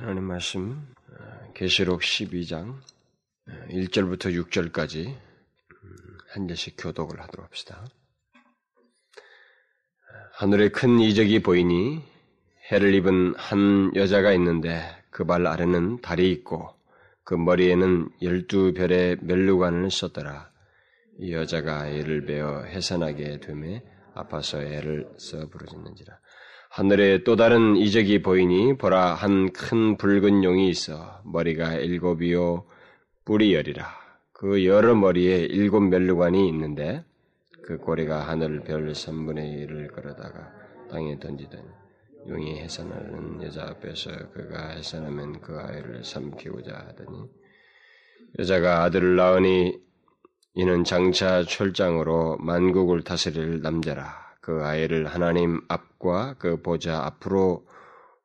[0.00, 2.76] 하나님 말씀 어, 계시록 12장
[3.68, 5.96] 1절부터 어, 6절까지 음,
[6.30, 7.84] 한 절씩 교독을 하도록 합시다.
[10.34, 12.04] 하늘에 큰 이적이 보이니
[12.70, 16.76] 해를 입은 한 여자가 있는데 그 발 아래는 달이 있고
[17.24, 20.52] 그 머리에는 열두 별의 멜루관을 썼더라.
[21.18, 23.82] 이 여자가 애를 베어 해산하게 되매
[24.14, 26.20] 아파서 애를 써 부르짖는지라.
[26.70, 32.66] 하늘에 또 다른 이적이 보이니 보라 한 큰 붉은 용이 있어 머리가 일곱이요
[33.24, 33.86] 뿔이 열이라.
[34.32, 37.04] 그 여러 머리에 일곱 멸류관이 있는데
[37.64, 40.52] 그 꼬리가 하늘 별 3분의 1을 걸어다가
[40.90, 41.64] 땅에 던지더니
[42.28, 47.24] 용이 해산하는 여자 앞에서 그가 해산하면 그 아이를 삼키고자 하더니
[48.38, 49.78] 여자가 아들을 낳으니
[50.54, 57.66] 이는 장차 철장으로 만국을 다스릴 남자라 그 아이를 하나님 앞과 그 보좌 앞으로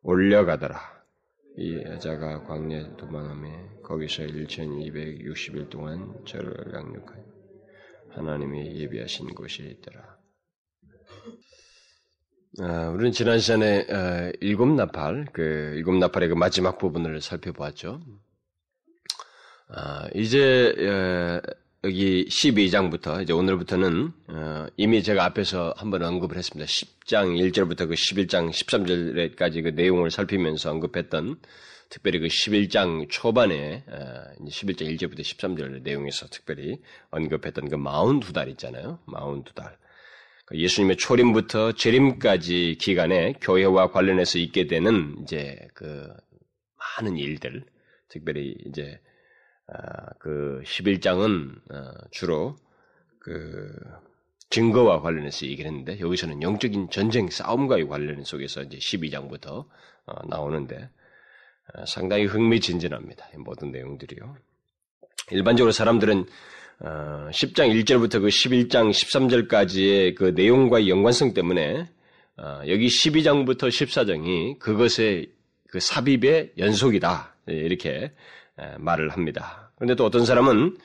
[0.03, 0.79] 올려가더라.
[1.57, 7.25] 이 여자가 광야 도망함에 거기서 1260일 동안 저를 양육하여
[8.11, 10.17] 하나님이 예비하신 곳이 있더라.
[12.61, 17.99] 아, 우리는 지난 시간에 어, 일곱 나팔, 그 일곱 나팔의 그 마지막 부분을 살펴보았죠.
[19.67, 26.65] 아, 이제 어, 여기 12장부터 이제 오늘부터는 어, 이미 제가 앞에서 한번 언급을 했습니다.
[26.65, 31.41] 10장 1절부터 그 11장 13절까지 그 내용을 살피면서 언급했던
[31.89, 36.79] 특별히 그 11장 초반에 어, 11장 1절부터 13절 내용에서 특별히
[37.11, 38.99] 언급했던 그 마흔 두달 있잖아요.
[39.05, 39.77] 마흔 두 달.
[40.45, 46.07] 그 예수님의 초림부터 재림까지 기간에 교회와 관련해서 있게 되는 이제 그
[46.97, 47.65] 많은 일들,
[48.07, 49.12] 특별히 이제 아,
[50.19, 52.55] 그 11장은 어, 주로
[53.19, 53.73] 그
[54.49, 59.65] 증거와 관련해서 얘기를 했는데 여기서는 영적인 전쟁 싸움과의 관련 속에서 이제 12장부터
[60.05, 60.89] 어, 나오는데
[61.73, 63.29] 어, 상당히 흥미진진합니다.
[63.37, 64.35] 모든 내용들이요.
[65.31, 66.25] 일반적으로 사람들은
[66.81, 71.87] 10장 1절부터 그 11장 13절까지의 그 내용과의 연관성 때문에
[72.67, 75.31] 여기 12장부터 14장이 그것의
[75.69, 78.11] 그 삽입의 연속이다 이렇게
[78.79, 79.71] 말을 합니다.
[79.75, 80.77] 그런데 또 어떤 사람은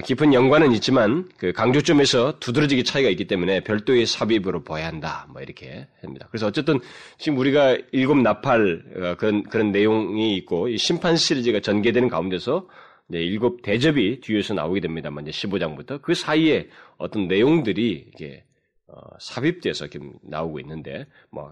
[0.00, 5.26] 깊은 연관은 있지만 그 강조점에서 두드러지게 차이가 있기 때문에 별도의 삽입으로 보아야 한다.
[5.30, 6.26] 뭐 이렇게 합니다.
[6.30, 6.80] 그래서 어쨌든
[7.18, 12.68] 지금 우리가 일곱 나팔 어, 그런 그런 내용이 있고 심판 시리즈가 전개되는 가운데서
[13.10, 18.44] 일곱 대접이 뒤에서 나오게 됩니다만 이제 15장부터 그 사이에 어떤 내용들이 이게
[18.86, 21.50] 어, 삽입돼서 이렇게 나오고 있는데 뭐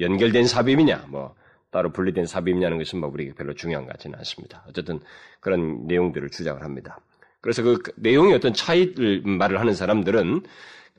[0.00, 1.36] 연결된 삽입이냐 뭐
[1.70, 4.64] 따로 분리된 삽입이냐는 것은 뭐 우리에게 별로 중요한 것 같지는 않습니다.
[4.68, 5.00] 어쨌든
[5.40, 6.98] 그런 내용들을 주장을 합니다.
[7.40, 10.42] 그래서 그 내용의 어떤 차이를 말을 하는 사람들은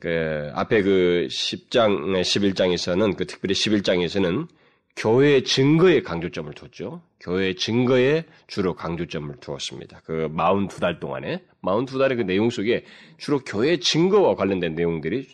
[0.00, 4.48] 그 앞에 그 10장, 11장에서는 그 특별히 11장에서는
[4.96, 7.02] 교회의 증거에 강조점을 뒀죠.
[7.20, 10.00] 교회의 증거에 주로 강조점을 두었습니다.
[10.04, 12.84] 그 42달 동안에 42달의 그 내용 속에
[13.16, 15.28] 주로 교회의 증거와 관련된 내용들이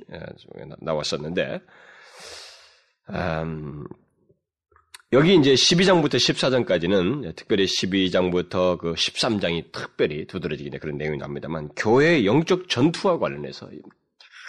[0.81, 1.61] 나왔었는데
[3.11, 3.85] 음,
[5.15, 12.69] 여기 이제 12장부터 14장까지는 특별히 12장부터 그 13장이 특별히 두드러지게 그런 내용이 나옵니다만 교회의 영적
[12.69, 13.71] 전투와 관련해서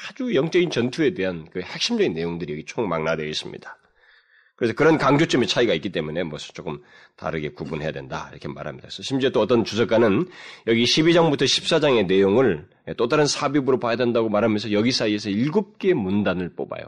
[0.10, 3.78] 아주 영적인 전투에 대한 그 핵심적인 내용들이 여기 총망라되어 있습니다.
[4.56, 6.82] 그래서 그런 강조점의 차이가 있기 때문에 뭐 조금
[7.16, 8.88] 다르게 구분해야 된다 이렇게 말합니다.
[8.88, 10.28] 그래서 심지어 또 어떤 주석가는
[10.66, 16.56] 여기 12장부터 14장의 내용을 또 다른 삽입으로 봐야 된다고 말하면서 여기 사이에서 일곱 개의 문단을
[16.56, 16.86] 뽑아요.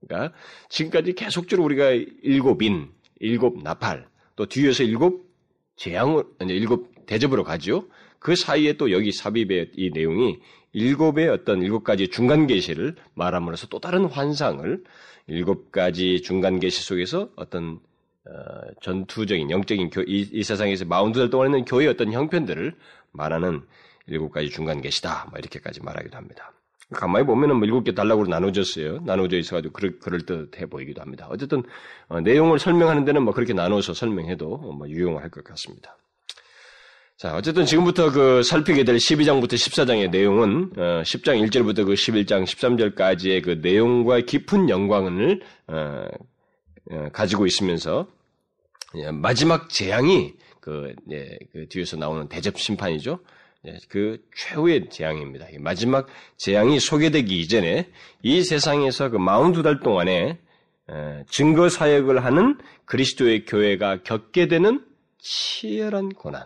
[0.00, 0.34] 그러니까
[0.68, 1.90] 지금까지 계속적으로 우리가
[2.24, 2.88] 일곱인
[3.20, 5.30] 일곱 나팔, 또 뒤에서 일곱
[5.76, 7.88] 재앙을, 아니, 일곱 대접으로 가죠.
[8.18, 10.40] 그 사이에 또 여기 삽입의 이 내용이
[10.72, 14.84] 일곱의 어떤 일곱 가지 중간 계시를 말함으로써 또 다른 환상을
[15.26, 17.80] 일곱 가지 중간 계시 속에서 어떤
[18.26, 18.32] 어,
[18.82, 22.74] 전투적인 영적인 교, 이, 이 세상에서 마운드 달 동안에는 교회의 어떤 형편들을
[23.12, 23.62] 말하는
[24.06, 25.26] 일곱 가지 중간 계시다.
[25.30, 26.52] 뭐 이렇게까지 말하기도 합니다.
[26.92, 29.00] 가만히 보면은 뭐 일곱 개 단락으로 나눠졌어요.
[29.04, 31.26] 나눠져 있어가지고 그럴, 그럴 듯해 보이기도 합니다.
[31.30, 31.62] 어쨌든
[32.08, 35.96] 어, 내용을 설명하는 데는 뭐 그렇게 나눠서 설명해도 뭐 유용할 것 같습니다.
[37.16, 43.44] 자, 어쨌든 지금부터 그 살피게 될 12장부터 14장의 내용은 어, 10장 1절부터 그 11장 13절까지의
[43.44, 46.06] 그 내용과 깊은 영광을 어,
[46.90, 48.08] 어, 가지고 있으면서
[48.96, 53.20] 예, 마지막 재앙이 그, 예, 그 뒤에서 나오는 대접 심판이죠.
[53.66, 55.46] 예, 그 최후의 재앙입니다.
[55.58, 56.06] 마지막
[56.38, 57.90] 재앙이 소개되기 이전에
[58.22, 60.38] 이 세상에서 그 42달 동안에
[61.28, 64.84] 증거 사역을 하는 그리스도의 교회가 겪게 되는
[65.18, 66.44] 치열한 고난.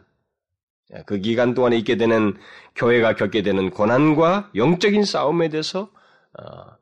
[0.95, 2.37] 예, 그 기간 동안에 있게 되는
[2.75, 5.91] 교회가 겪게 되는 고난과 영적인 싸움에 대해서
[6.37, 6.75] 어,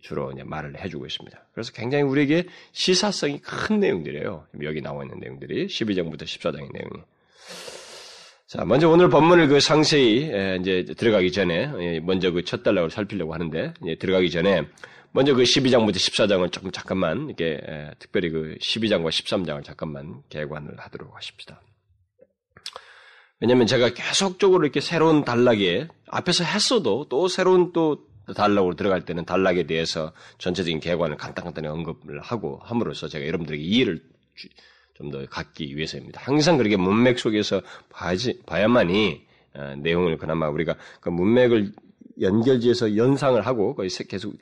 [0.00, 1.46] 주로 말을 해주고 있습니다.
[1.52, 4.46] 그래서 굉장히 우리에게 시사성이 큰 내용들이에요.
[4.62, 7.04] 여기 나와 있는 내용들이 12장부터 14장의 내용이.
[8.50, 10.24] 자, 먼저 오늘 본문을 그 상세히
[10.60, 14.66] 이제 들어가기 전에 예, 먼저 그 첫 달락을 살피려고 하는데 들어가기 전에
[15.12, 17.60] 먼저 그 12장부터 14장을 조금 잠깐만 이렇게
[18.00, 21.62] 특별히 그 12장과 13장을 잠깐만 개관을 하도록 하십시다.
[23.38, 28.04] 왜냐하면 제가 계속적으로 이렇게 새로운 단락에 앞에서 했어도 또 새로운 또
[28.34, 34.02] 단락으로 들어갈 때는 단락에 대해서 전체적인 개관을 간단간단히 언급을 하고 함으로써 제가 여러분들에게 이해를
[35.00, 36.20] 좀 더 갖기 위해서입니다.
[36.22, 41.72] 항상 그렇게 문맥 속에서 봐야지, 봐야만이 어, 내용을 그나마 우리가 그 문맥을
[42.20, 44.34] 연결지어서 연상을 하고 거의 계속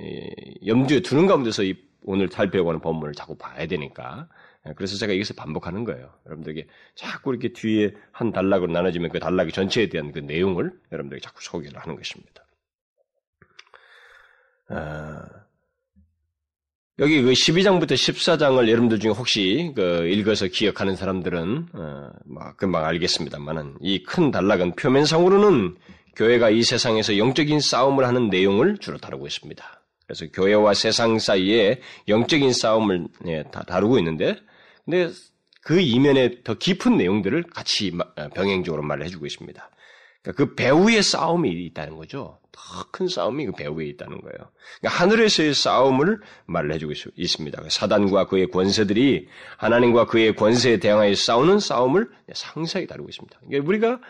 [0.00, 0.30] 예,
[0.66, 4.28] 염두에 두는 가운데서 이 오늘 살펴보는 본문을 자꾸 봐야 되니까
[4.66, 6.12] 예, 그래서 제가 이것을 반복하는 거예요.
[6.26, 11.42] 여러분들에게 자꾸 이렇게 뒤에 한 단락으로 나눠지면 그 단락의 전체에 대한 그 내용을 여러분들에게 자꾸
[11.42, 12.44] 소개를 하는 것입니다.
[14.68, 15.45] 아,
[16.98, 23.76] 여기 그 12장부터 14장을 여러분들 중에 혹시 그 읽어서 기억하는 사람들은 어, 뭐 금방 알겠습니다만은
[23.82, 25.76] 이 큰 단락은 표면상으로는
[26.16, 29.82] 교회가 이 세상에서 영적인 싸움을 하는 내용을 주로 다루고 있습니다.
[30.06, 34.36] 그래서 교회와 세상 사이에 영적인 싸움을 예, 다 다루고 있는데,
[34.84, 35.10] 근데
[35.60, 39.70] 그 이면에 더 깊은 내용들을 같이 어, 병행적으로 말해주고 있습니다.
[40.26, 42.38] 그러니까 그 배후의 싸움이 있다는 거죠.
[42.50, 44.50] 더 큰 싸움이 그 배후에 있다는 거예요.
[44.80, 47.62] 그러니까 하늘에서의 싸움을 말을 해주고 있습니다.
[47.62, 49.28] 그 사단과 그의 권세들이
[49.58, 53.38] 하나님과 그의 권세에 대항하여 싸우는 싸움을 상세하게 다루고 있습니다.
[53.46, 54.00] 그러니까 우리가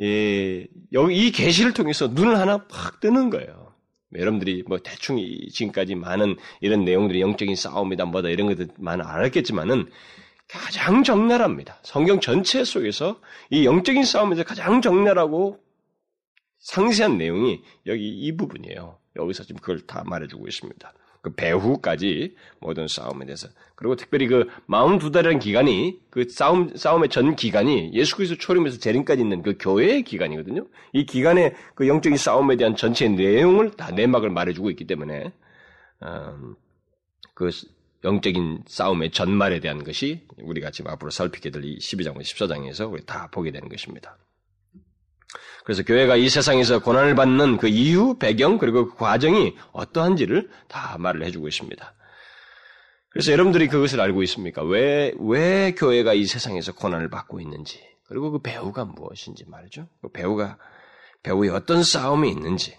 [0.00, 3.74] 예, 여기 이 계시를 통해서 눈을 하나 팍 뜨는 거예요.
[4.14, 5.18] 여러분들이 뭐 대충
[5.50, 9.86] 지금까지 많은 이런 내용들이 영적인 싸움이다 뭐다 이런 것들 많이 알았겠지만은
[10.48, 11.78] 가장 적나라합니다.
[11.82, 15.58] 성경 전체 속에서 이 영적인 싸움에서 가장 적나라하고
[16.58, 18.98] 상세한 내용이 여기 이 부분이에요.
[19.16, 20.92] 여기서 지금 그걸 다 말해주고 있습니다.
[21.22, 27.10] 그 배후까지 모든 싸움에 대해서 그리고 특별히 그 마흔 두 달이라는 기간이 그 싸움 싸움의
[27.10, 30.66] 전 기간이 예수 그리스도 초림에서 재림까지 있는 그 교회의 기간이거든요.
[30.92, 35.32] 이 기간의 그 영적인 싸움에 대한 전체 내용을 다 내막을 말해주고 있기 때문에
[36.02, 36.56] 음,
[37.34, 37.50] 그
[38.04, 43.28] 영적인 싸움의 전말에 대한 것이 우리가 지금 앞으로 살피게 될 이 12장과 14장에서 우리 다
[43.30, 44.18] 보게 되는 것입니다.
[45.64, 51.24] 그래서 교회가 이 세상에서 고난을 받는 그 이유, 배경, 그리고 그 과정이 어떠한지를 다 말을
[51.24, 51.94] 해주고 있습니다.
[53.10, 54.62] 그래서 여러분들이 그것을 알고 있습니까?
[54.64, 59.86] 왜, 왜 교회가 이 세상에서 고난을 받고 있는지, 그리고 그 배우가 무엇인지 말이죠.
[60.00, 60.58] 그 배우가,
[61.22, 62.76] 배우의 어떤 싸움이 있는지,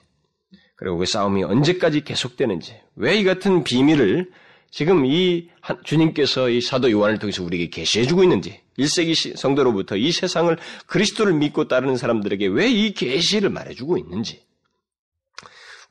[0.75, 4.29] 그리고 그 싸움이 언제까지 계속되는지, 왜 이 같은 비밀을
[4.73, 5.49] 지금 이
[5.83, 11.67] 주님께서 이 사도 요한을 통해서 우리에게 계시해 주고 있는지 1세기 성도로부터 이 세상을 그리스도를 믿고
[11.67, 14.41] 따르는 사람들에게 왜 이 계시를 말해 주고 있는지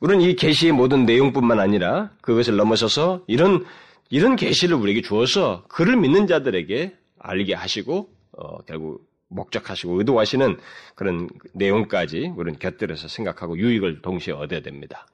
[0.01, 3.65] 우리는 이 계시의 모든 내용뿐만 아니라 그것을 넘어서서 이런
[4.09, 10.57] 이런 계시를 우리에게 주어서 그를 믿는 자들에게 알게 하시고 어, 결국 목적하시고 의도하시는
[10.95, 15.07] 그런 내용까지 우리는 곁들여서 생각하고 유익을 동시에 얻어야 됩니다.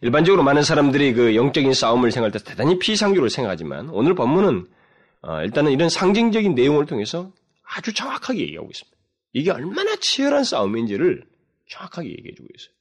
[0.00, 4.66] 일반적으로 많은 사람들이 그 영적인 싸움을 생각할 때 대단히 피상적으로 생각하지만 오늘 본문은
[5.22, 7.32] 어, 일단은 이런 상징적인 내용을 통해서
[7.62, 8.96] 아주 정확하게 얘기하고 있습니다.
[9.32, 11.24] 이게 얼마나 치열한 싸움인지를
[11.70, 12.74] 정확하게 얘기해 주고 있어요.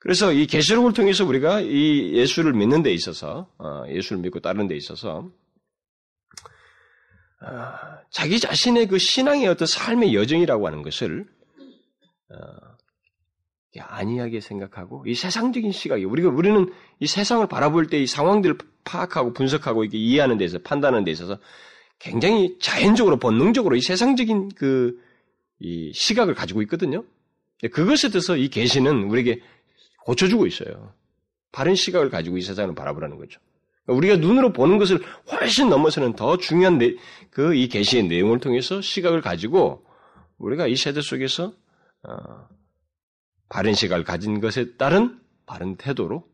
[0.00, 4.76] 그래서 이 계시록을 통해서 우리가 이 예수를 믿는 데 있어서 어, 예수를 믿고 따르는 데
[4.76, 5.30] 있어서
[7.40, 7.48] 어,
[8.10, 11.26] 자기 자신의 그 신앙의 어떤 삶의 여정이라고 하는 것을
[13.80, 19.84] 안이하게 생각하고 이 세상적인 시각이 우리가 우리는 이 세상을 바라볼 때 이 상황들을 파악하고 분석하고
[19.84, 21.38] 이게 이해하는 데 있어서 판단하는 데 있어서
[21.98, 25.08] 굉장히 자연적으로 본능적으로 이 세상적인 그
[25.60, 27.04] 이 시각을 가지고 있거든요.
[27.72, 29.42] 그것에 대해서 이 계시는 우리에게
[30.04, 30.92] 고쳐주고 있어요.
[31.50, 33.40] 바른 시각을 가지고 이 세상을 바라보라는 거죠.
[33.86, 35.00] 우리가 눈으로 보는 것을
[35.32, 36.78] 훨씬 넘어서는 더 중요한
[37.30, 39.84] 그 이 계시의 내용을 통해서 시각을 가지고
[40.38, 41.54] 우리가 이 세대 속에서
[42.04, 42.48] 어,
[43.48, 46.28] 바른 시각을 가진 것에 따른 바른 태도로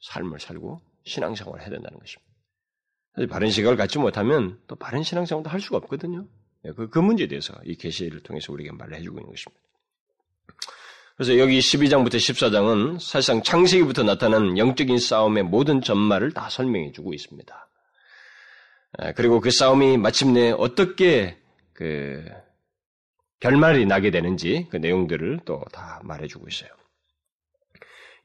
[0.00, 2.32] 삶을 살고 신앙생활을 해야 된다는 것입니다.
[3.28, 6.26] 바른 시각을 갖지 못하면 또 바른 신앙생활도 할 수가 없거든요.
[6.64, 9.62] 예, 그, 그 문제에 대해서 이 계시를 통해서 우리에게 말을 해주고 있는 것입니다.
[11.16, 17.68] 그래서 여기 12장부터 14장은 사실상 창세기부터 나타난 영적인 싸움의 모든 전말을 다 설명해 주고 있습니다.
[19.02, 21.38] 예, 그리고 그 싸움이 마침내 어떻게
[21.72, 22.24] 그
[23.42, 26.70] 결말이 나게 되는지 그 내용들을 또 다 말해주고 있어요.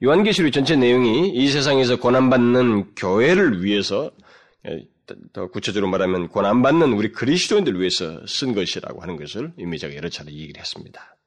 [0.04, 4.12] 요한계시록 전체 내용이 이 세상에서 고난받는 교회를 위해서
[5.34, 10.32] 더 구체적으로 말하면 고난받는 우리 그리스도인들 위해서 쓴 것이라고 하는 것을 이미 제가 여러 차례
[10.32, 11.18] 얘기를 했습니다.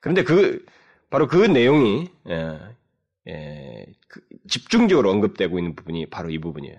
[0.00, 0.62] 그런데 그
[1.08, 2.58] 바로 그 내용이 예,
[3.28, 6.78] 예, 그 집중적으로 언급되고 있는 부분이 바로 이 부분이에요.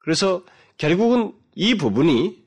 [0.00, 0.44] 그래서
[0.76, 2.43] 결국은 이 부분이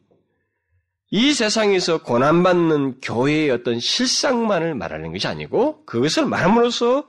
[1.09, 7.07] 이 세상에서 고난받는 교회의 어떤 실상만을 말하는 것이 아니고 그것을 말함으로써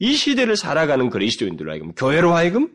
[0.00, 2.72] 이 시대를 살아가는 그리스도인들로 하여금 교회로 하여금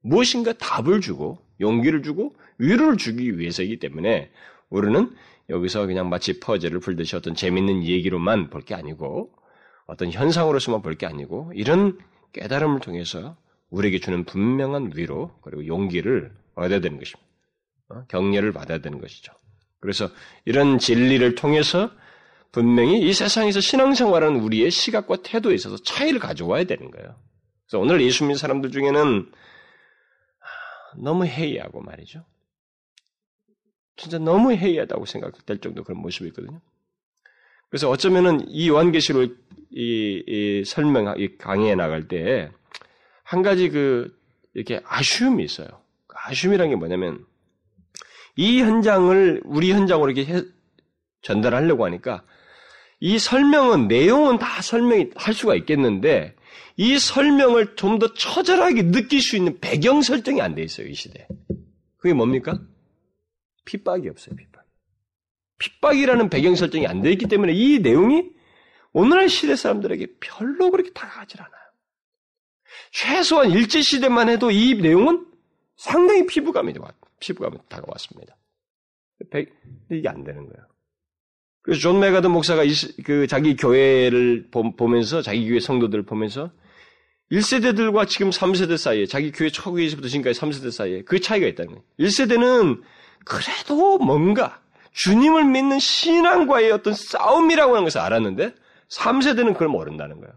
[0.00, 4.30] 무엇인가 답을 주고 용기를 주고 위로를 주기 위해서이기 때문에
[4.68, 5.14] 우리는
[5.48, 9.30] 여기서 그냥 마치 퍼즐을 풀듯이 어떤 재밌는 얘기로만 볼 게 아니고
[9.86, 11.98] 어떤 현상으로서만 볼 게 아니고 이런
[12.32, 13.36] 깨달음을 통해서
[13.70, 17.28] 우리에게 주는 분명한 위로 그리고 용기를 얻어야 되는 것입니다.
[17.90, 18.04] 어?
[18.08, 19.32] 격려를 받아야 되는 것이죠.
[19.84, 20.08] 그래서
[20.44, 21.90] 이런 진리를 통해서
[22.52, 27.16] 분명히 이 세상에서 신앙생활하는 우리의 시각과 태도에 있어서 차이를 가져와야 되는 거예요.
[27.66, 29.30] 그래서 오늘 예수 믿는 사람들 중에는
[30.96, 32.24] 너무 해이하고 말이죠.
[33.96, 36.60] 진짜 너무 해이하다고 생각될 정도 그런 모습이 있거든요.
[37.68, 39.36] 그래서 어쩌면은 이 요한계시록
[39.70, 42.50] 이, 이 설명, 이 강의에 나갈 때
[43.24, 44.16] 한 가지 그
[44.52, 45.66] 이렇게 아쉬움이 있어요.
[46.06, 47.26] 그 아쉬움이란 게 뭐냐면
[48.36, 50.42] 이 현장을 우리 현장으로 이렇게 해,
[51.22, 52.24] 전달하려고 하니까
[53.00, 56.34] 이 설명은 내용은 다 설명이 할 수가 있겠는데
[56.76, 61.26] 이 설명을 좀 더 처절하게 느낄 수 있는 배경 설정이 안 돼 있어요 이 시대.
[61.96, 62.58] 그게 뭡니까?
[63.64, 64.64] 핍박이 없어요 핍박.
[65.58, 68.30] 핍박이라는 배경 설정이 안 돼 있기 때문에 이 내용이
[68.92, 71.52] 오늘날 시대 사람들에게 별로 그렇게 다가가질 않아요.
[72.92, 75.26] 최소한 일제 시대만 해도 이 내용은
[75.76, 76.72] 상당히 피부감이
[77.20, 78.36] 피부감이 다가왔습니다.
[79.90, 80.66] 이게 안 되는 거예요.
[81.62, 82.62] 그래서 존 메가드 목사가
[83.04, 86.52] 그 자기 교회를 보면서 자기 교회 성도들을 보면서
[87.32, 91.84] 1세대들과 지금 3세대 사이에 자기 교회 초기에서부터 지금까지 3세대 사이에 그 차이가 있다는 거예요.
[91.98, 92.82] 1세대는
[93.24, 94.60] 그래도 뭔가
[94.92, 98.54] 주님을 믿는 신앙과의 어떤 싸움이라고 하는 것을 알았는데
[98.90, 100.34] 3세대는 그걸 모른다는 거예요.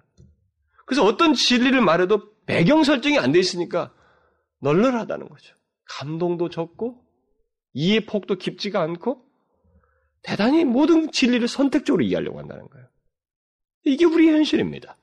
[0.85, 3.91] 그래서 어떤 진리를 말해도 배경 설정이 안 돼 있으니까
[4.61, 5.56] 널널하다는 거죠.
[5.89, 7.03] 감동도 적고
[7.73, 9.23] 이해 폭도 깊지가 않고
[10.23, 12.87] 대단히 모든 진리를 선택적으로 이해하려고 한다는 거예요.
[13.85, 14.97] 이게 우리의 현실입니다.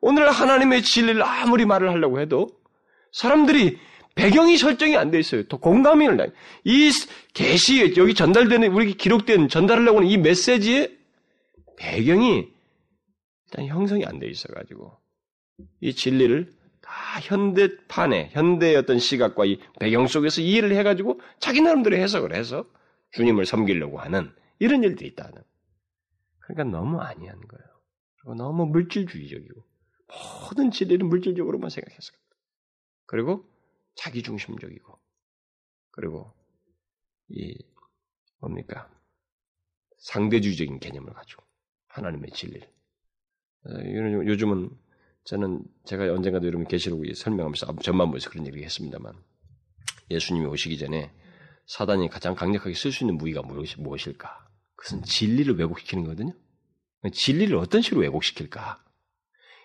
[0.00, 2.48] 오늘 하나님의 진리를 아무리 말을 하려고 해도
[3.12, 3.78] 사람들이
[4.14, 5.44] 배경이 설정이 안 돼 있어요.
[5.44, 6.06] 또 공감이
[6.64, 6.90] 이
[7.34, 10.98] 계시에 여기 전달되는 우리 기록된 전달하려고 하는 이 메시지의
[11.76, 12.48] 배경이
[13.46, 14.98] 일단 형성이 안 돼 있어 가지고
[15.80, 16.52] 이 진리를
[16.92, 22.66] 다 현대판에 현대의 어떤 시각과 이 배경 속에서 이해를 해 가지고 자기 나름대로 해석을 해서
[23.12, 25.42] 주님을 섬기려고 하는 이런 일들이 있다는.
[26.40, 27.64] 그러니까 너무 아니한 거예요.
[28.16, 29.64] 그리고 너무 물질주의적이고
[30.50, 32.12] 모든 진리를 물질적으로만 생각해서
[33.06, 33.48] 그리고
[33.94, 34.98] 자기 중심적이고
[35.92, 36.34] 그리고
[37.28, 37.56] 이
[38.38, 38.90] 뭡니까
[39.96, 41.42] 상대주의적인 개념을 가지고
[41.88, 42.68] 하나님의 진리를
[43.64, 43.70] 어,
[44.26, 44.70] 요즘은
[45.24, 49.14] 저는 제가 언젠가도 여러분 계시록 설명하면서 전반부에서 그런 얘기를 했습니다만
[50.10, 51.10] 예수님이 오시기 전에
[51.66, 54.48] 사단이 가장 강력하게 쓸 수 있는 무기가 무엇일까?
[54.76, 56.32] 그것은 진리를 왜곡시키는 거거든요.
[57.12, 58.82] 진리를 어떤 식으로 왜곡시킬까?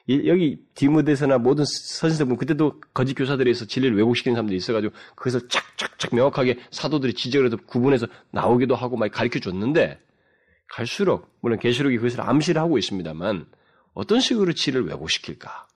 [0.10, 7.14] 여기 디모데서나 모든 선생님분 그때도 거짓 교사들에서 진리를 왜곡시키는 사람들이 있어가지고 그것을 착착착 명확하게 사도들이
[7.14, 10.00] 지적을 해서 구분해서 나오기도 하고 막 가르쳐 줬는데
[10.70, 13.48] 갈수록 물론 계시록이 그것을 암시를 하고 있습니다만
[13.98, 15.68] 어떤 식으로 진리를 왜곡시킬까?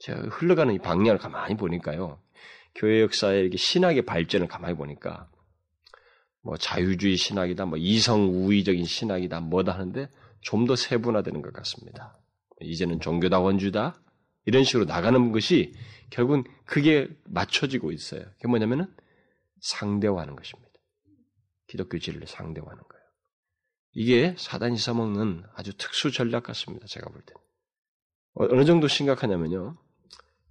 [0.00, 2.20] 제가 흘러가는 이 방향을 가만히 보니까요.
[2.74, 5.30] 교회 역사의 이렇게 신학의 발전을 가만히 보니까
[6.42, 10.10] 뭐 자유주의 신학이다, 뭐 이성 우위적인 신학이다, 뭐다 하는데
[10.42, 12.18] 좀 더 세분화되는 것 같습니다.
[12.60, 14.02] 이제는 종교다원주다
[14.44, 15.72] 이런 식으로 나가는 것이
[16.10, 18.22] 결국은 그게 맞춰지고 있어요.
[18.34, 18.94] 그게 뭐냐면은
[19.62, 20.70] 상대화하는 것입니다.
[21.68, 23.04] 기독교 진리를 상대화하는 거예요.
[23.92, 26.86] 이게 사단이 써먹는 아주 특수 전략 같습니다.
[26.86, 27.45] 제가 볼 때는.
[28.36, 29.76] 어, 어느 정도 심각하냐면요.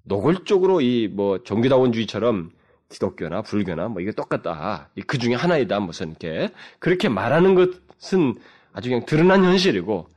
[0.04, 2.52] 노골적으로 이 뭐 종교다원주의처럼
[2.90, 4.92] 기독교나 불교나 뭐 이게 똑같다.
[5.08, 5.80] 그 중에 하나이다.
[5.80, 6.50] 무슨 이렇게
[6.80, 8.36] 그렇게 말하는 것은
[8.74, 10.10] 아주 그냥 드러난 현실이고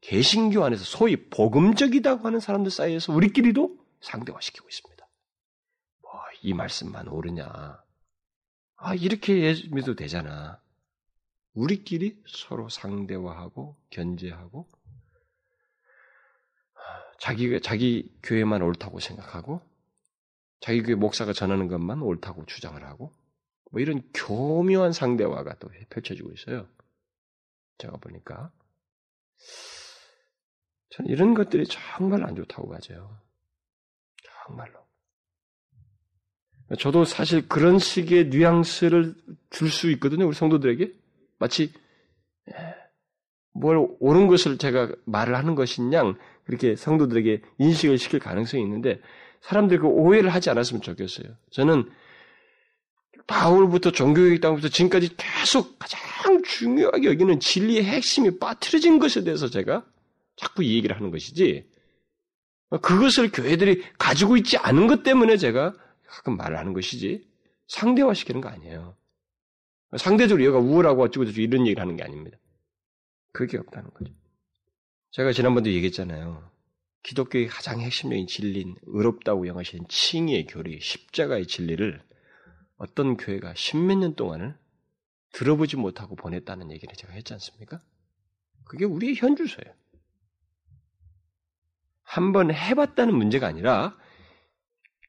[0.00, 5.08] 개신교 안에서 소위 복음적이다고 하는 사람들 사이에서 우리끼리도 상대화시키고 있습니다.
[6.02, 6.12] 뭐
[6.42, 7.80] 이 말씀만 옳으냐?
[8.76, 10.60] 아 이렇게 믿어도 되잖아.
[11.54, 14.66] 우리끼리 서로 상대화하고 견제하고
[17.22, 19.60] 자기가 자기 교회만 옳다고 생각하고
[20.58, 23.12] 자기 교회 목사가 전하는 것만 옳다고 주장을 하고
[23.70, 26.66] 뭐 이런 교묘한 상대화가 또 펼쳐지고 있어요.
[27.78, 28.50] 제가 보니까
[30.90, 33.16] 저는 이런 것들이 정말 안 좋다고 가져요.
[34.44, 34.84] 정말로.
[36.76, 39.14] 저도 사실 그런 식의 뉘앙스를
[39.50, 40.26] 줄 수 있거든요.
[40.26, 40.92] 우리 성도들에게.
[41.38, 41.72] 마치
[43.52, 45.54] 뭘 옳은 것을 제가 말을 하는
[45.92, 49.00] 양 그렇게 성도들에게 인식을 시킬 가능성이 있는데
[49.42, 51.26] 사람들 그 오해를 하지 않았으면 좋겠어요.
[51.50, 51.90] 저는
[53.26, 59.84] 바울부터 종교개혁 당부터 지금까지 계속 가장 중요하게 여기는 진리의 핵심이 빠트려진 것에 대해서 제가
[60.36, 61.66] 자꾸 이 얘기를 하는 것이지
[62.80, 65.74] 그것을 교회들이 가지고 있지 않은 것 때문에 제가
[66.06, 67.26] 가끔 말을 하는 것이지
[67.68, 68.96] 상대화시키는 거 아니에요.
[69.96, 72.38] 상대적으로 얘가 우월하고 어쩌고저쩌고 이런 얘기를 하는 게 아닙니다.
[73.32, 74.12] 그게 없다는 거죠.
[75.10, 76.50] 제가 지난번도 얘기했잖아요.
[77.02, 82.02] 기독교의 가장 핵심적인 진리인 의롭다고 영하시는 칭의의 교리, 십자가의 진리를
[82.76, 84.56] 어떤 교회가 십몇 년 동안을
[85.32, 87.80] 들어보지 못하고 보냈다는 얘기를 제가 했지 않습니까?
[88.64, 89.74] 그게 우리의 현주소예요.
[92.02, 93.96] 한번 해봤다는 문제가 아니라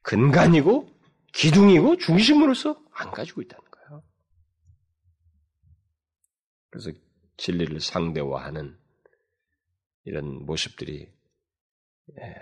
[0.01, 0.89] 근간이고
[1.33, 4.03] 기둥이고 중심으로서 안 가지고 있다는 거예요.
[6.69, 6.91] 그래서
[7.37, 8.77] 진리를 상대화하는
[10.05, 11.09] 이런 모습들이
[12.19, 12.35] 예,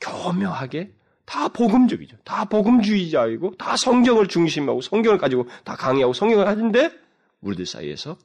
[0.00, 0.94] 교묘하게
[1.24, 2.18] 다 복음적이죠.
[2.24, 6.90] 다 복음주의자이고 다 성경을 중심하고 성경을 가지고 다 강의하고 성경을 하는데
[7.40, 8.18] 우리들 사이에서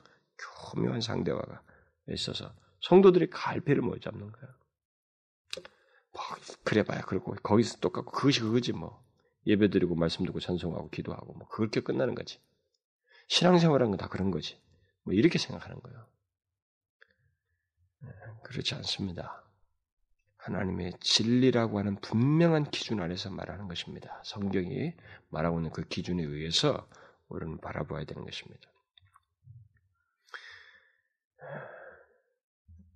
[0.74, 1.62] 교묘한 상대화가
[2.10, 4.56] 있어서 성도들이 갈패를 못 잡는 거예요.
[6.14, 6.24] 뭐,
[6.64, 9.04] 그래봐야 그리고 거기서 똑같고 그것이 그거지 뭐
[9.46, 12.40] 예배드리고 말씀 듣고 찬송하고 기도하고 뭐 그렇게 끝나는 거지.
[13.28, 14.60] 신앙생활한 건다 그런 거지.
[15.06, 16.06] 뭐 이렇게 생각하는 거예요.
[18.00, 18.10] 네,
[18.44, 19.44] 그렇지 않습니다.
[20.38, 24.22] 하나님의 진리라고 하는 분명한 기준 아래서 말하는 것입니다.
[24.24, 24.94] 성경이
[25.30, 26.88] 말하고 있는 그 기준에 의해서
[27.30, 28.70] 우리는 바라보아야 되는 것입니다.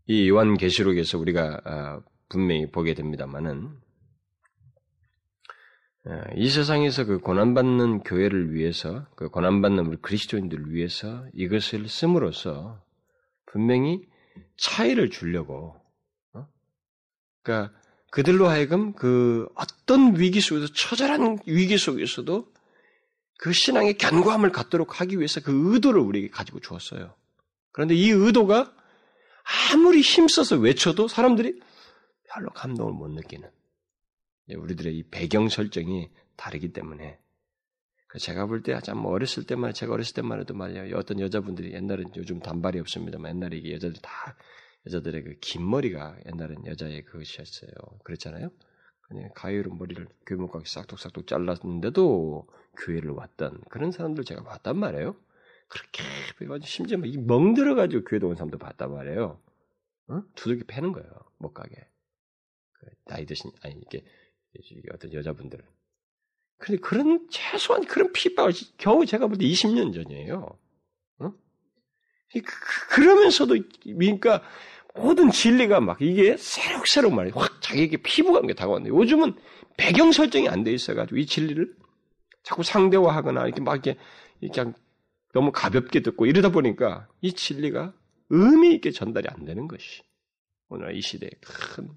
[0.06, 3.89] 이 요한계시록에서 우리가 아, 분명히 보게 됩니다만은 아,
[6.36, 12.82] 이 세상에서 그 고난받는 교회를 위해서, 그 고난받는 우리 그리스도인들을 위해서 이것을 씀으로써
[13.46, 14.08] 분명히
[14.58, 15.76] 차이를 주려고
[17.42, 17.74] 그러니까
[18.12, 22.52] 그들로 하여금 그 어떤 위기 속에서 처절한 위기 속에서도
[23.38, 27.16] 그 신앙의 견고함을 갖도록 하기 위해서 그 의도를 우리에게 가지고 주었어요.
[27.72, 28.74] 그런데 이 의도가
[29.72, 31.60] 아무리 힘써서 외쳐도 사람들이
[32.30, 33.50] 별로 감동을 못 느끼는
[34.56, 37.20] 우리들의 이 배경 설정이 다르기 때문에
[38.20, 42.40] 제가 볼 때 참 어렸을 때만 제가 어렸을 때만 해도 말이야 어떤 여자분들이 옛날엔 요즘
[42.40, 44.36] 단발이 없습니다만 옛날에 이게 여자들이 다
[44.88, 47.72] 여자들의 그 긴 머리가 옛날엔 여자의 그것이었어요.
[48.04, 48.50] 그랬잖아요.
[49.02, 55.16] 그냥 가위로 머리를 교목하게 싹둑싹둑 잘랐는데도 교회를 왔던 그런 사람들 제가 봤단 말이에요.
[55.68, 56.04] 그렇게
[56.66, 59.40] 심지어 멍 들어 가지고 교회도 온 사람도 봤단 말이에요.
[60.08, 60.24] 어?
[60.36, 61.10] 두들기 패는 거예요.
[61.38, 61.76] 못 가게.
[62.74, 64.04] 그 나이 드신 아니 이게
[64.94, 65.60] 어떤 여자분들.
[66.58, 70.58] 근데 그런 최소한 그런 핍박을 겨우 제가 볼 때 20년 전이에요.
[71.20, 71.34] 어?
[72.34, 72.42] 그,
[72.90, 74.44] 그러면서도 그러니까
[74.96, 79.36] 모든 진리가 막 이게 새록새록 말이 확 자기에게 피부감 게 다가왔는데 요즘은
[79.78, 81.74] 배경 설정이 안 돼 있어가지고 이 진리를
[82.44, 83.98] 자꾸 상대화하거나 이렇게 막 이렇게,
[84.40, 84.74] 그냥
[85.34, 87.94] 너무 가볍게 듣고 이러다 보니까 이 진리가
[88.30, 90.02] 의미 있게 전달이 안 되는 것이
[90.68, 91.90] 오늘 이 시대의 큰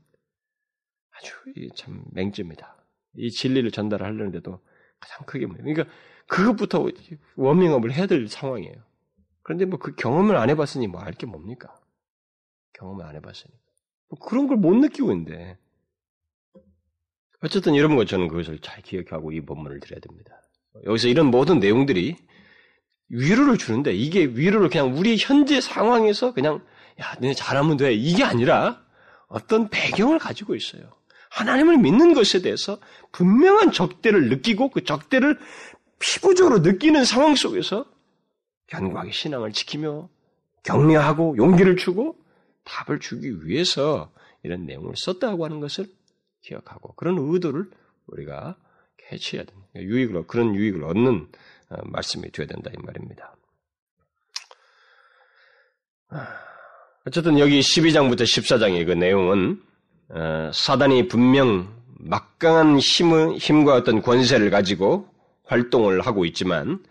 [1.16, 1.32] 아주
[1.74, 2.76] 참 맹점이다.
[3.16, 4.60] 이 진리를 전달하려는데도
[5.00, 5.62] 가장 크게 문제.
[5.62, 5.94] 그러니까
[6.26, 6.88] 그것부터
[7.36, 8.74] 워밍업을 해야 될 상황이에요.
[9.42, 11.74] 그런데 뭐 그 경험을 안 해봤으니 뭐 알 게 뭡니까?
[12.74, 13.58] 경험을 안 해봤으니까.
[14.08, 15.58] 뭐 그런 걸 못 느끼고 있는데.
[17.42, 20.40] 어쨌든 여러분 과 저는 그것을 잘 기억하고 이 본문을 드려야 됩니다.
[20.84, 22.16] 여기서 이런 모든 내용들이
[23.08, 26.64] 위로를 주는데 이게 위로를 그냥 우리 현재 상황에서 그냥
[27.00, 27.92] 야, 너네 잘하면 돼.
[27.94, 28.82] 이게 아니라
[29.26, 30.94] 어떤 배경을 가지고 있어요.
[31.32, 32.78] 하나님을 믿는 것에 대해서
[33.12, 35.38] 분명한 적대를 느끼고 그 적대를
[35.98, 37.86] 피부적으로 느끼는 상황 속에서
[38.66, 40.08] 견고하게 신앙을 지키며
[40.62, 42.16] 격려하고 용기를 주고
[42.64, 45.86] 답을 주기 위해서 이런 내용을 썼다고 하는 것을
[46.42, 47.70] 기억하고 그런 의도를
[48.06, 48.56] 우리가
[49.08, 49.68] 캐치해야 됩니다.
[49.76, 51.28] 유익을 그런 유익을 얻는
[51.70, 53.36] 어, 말씀이 되어야 된다 이 말입니다.
[57.06, 59.71] 어쨌든 여기 12장부터 14장의 그 내용은 어,
[60.52, 65.08] 사단이 분명 막강한 힘 힘과 어떤 권세를 가지고
[65.44, 66.82] 활동을 하고 있지만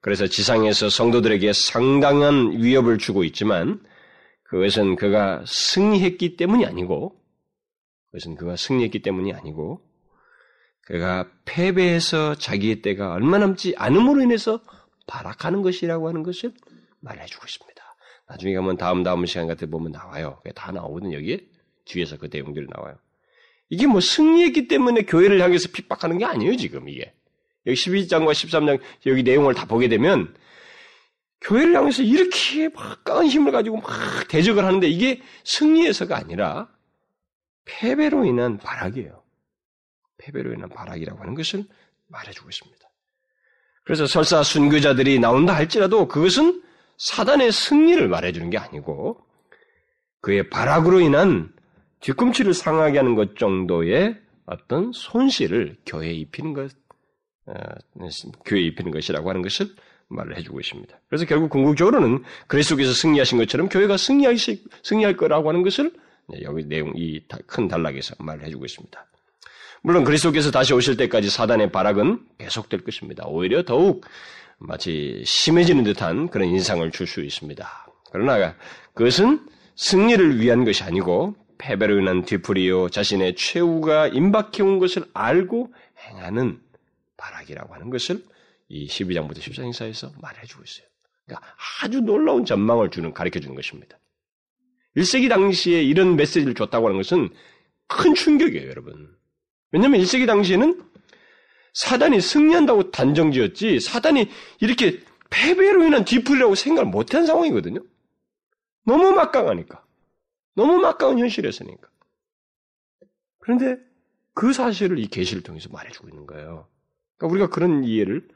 [0.00, 3.80] 그래서 지상에서 성도들에게 상당한 위협을 주고 있지만
[4.44, 7.16] 그것은 그가 승리했기 때문이 아니고
[8.06, 9.82] 그것은 그가 승리했기 때문이 아니고
[10.82, 14.60] 그가 패배해서 자기의 때가 얼마 남지 않음으로 인해서
[15.06, 16.52] 발악하는 것이라고 하는 것을
[17.00, 17.82] 말해주고 있습니다.
[18.28, 20.40] 나중에 가면 다음 다음 시간 같은 보면 나와요.
[20.54, 21.40] 다 나오거든 여기에
[21.88, 22.96] 뒤에서 그 내용들이 나와요.
[23.70, 27.12] 이게 뭐 승리했기 때문에 교회를 향해서 핍박하는 게 아니에요 지금 이게.
[27.66, 30.34] 여기 12장과 13장 여기 내용을 다 보게 되면
[31.40, 36.68] 교회를 향해서 이렇게 막 강한 힘을 가지고 막 대적을 하는데 이게 승리해서가 아니라
[37.64, 39.22] 패배로 인한 발악이에요.
[40.16, 41.64] 패배로 인한 발악이라고 하는 것을
[42.08, 42.88] 말해주고 있습니다.
[43.84, 46.62] 그래서 설사 순교자들이 나온다 할지라도 그것은
[46.96, 49.24] 사단의 승리를 말해주는 게 아니고
[50.20, 51.52] 그의 발악으로 인한
[52.00, 56.70] 뒤꿈치를 상하게 하는 것 정도의 어떤 손실을 교회에 입히는 것,
[57.46, 57.52] 어,
[58.44, 59.68] 교회에 입히는 것이라고 하는 것을
[60.08, 60.98] 말을 해주고 있습니다.
[61.08, 64.36] 그래서 결국 궁극적으로는 그리스도께서 승리하신 것처럼 교회가 승리할,
[64.82, 65.92] 승리할 거라고 하는 것을
[66.42, 69.06] 여기 내용, 이 큰 단락에서 말을 해주고 있습니다.
[69.82, 73.24] 물론 그리스도께서 다시 오실 때까지 사단의 발악은 계속될 것입니다.
[73.26, 74.04] 오히려 더욱
[74.58, 77.86] 마치 심해지는 듯한 그런 인상을 줄 수 있습니다.
[78.10, 78.54] 그러나
[78.94, 85.72] 그것은 승리를 위한 것이 아니고 패배로 인한 뒤풀이요 자신의 최후가 임박해온 것을 알고
[86.06, 86.60] 행하는
[87.16, 88.24] 발악이라고 하는 것을
[88.68, 90.86] 이 12장부터 14장 사이에서 말해주고 있어요.
[91.26, 91.46] 그러니까
[91.82, 93.98] 아주 놀라운 전망을 주는 가르쳐 주는 것입니다.
[94.96, 97.28] 1세기 당시에 이런 메시지를 줬다고 하는 것은
[97.86, 99.14] 큰 충격이에요, 여러분.
[99.70, 100.82] 왜냐하면 1세기 당시에는
[101.74, 104.28] 사단이 승리한다고 단정지었지 사단이
[104.60, 107.80] 이렇게 패배로 인한 뒤풀이라고 생각을 못한 상황이거든요.
[108.84, 109.84] 너무 막강하니까.
[110.58, 111.88] 너무 막강한 현실이었으니까.
[113.38, 113.78] 그런데
[114.34, 116.66] 그 사실을 이 계시를 통해서 말해주고 있는 거예요.
[117.16, 118.26] 그러니까 우리가 그런 이해를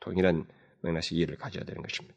[0.00, 0.44] 동일한
[0.82, 2.14] 맥락의 이해를 가져야 되는 것입니다.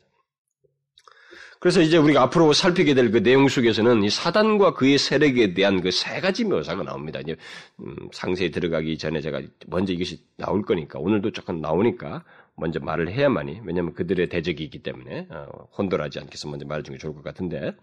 [1.62, 5.92] 그래서 이제 우리가 앞으로 살피게 될 그 내용 속에서는 이 사단과 그의 세력에 대한 그
[5.92, 7.22] 세 가지 묘사가 나옵니다.
[7.22, 7.38] 이제
[7.80, 12.26] 음, 상세히 들어가기 전에 제가 먼저 이것이 나올 거니까 오늘도 조금 나오니까
[12.58, 17.16] 먼저 말을 해야만이 왜냐하면 그들의 대적이 있기 때문에 어, 혼돌하지 않겠어 먼저 말해주는 게 좋을
[17.16, 17.74] 것 같은데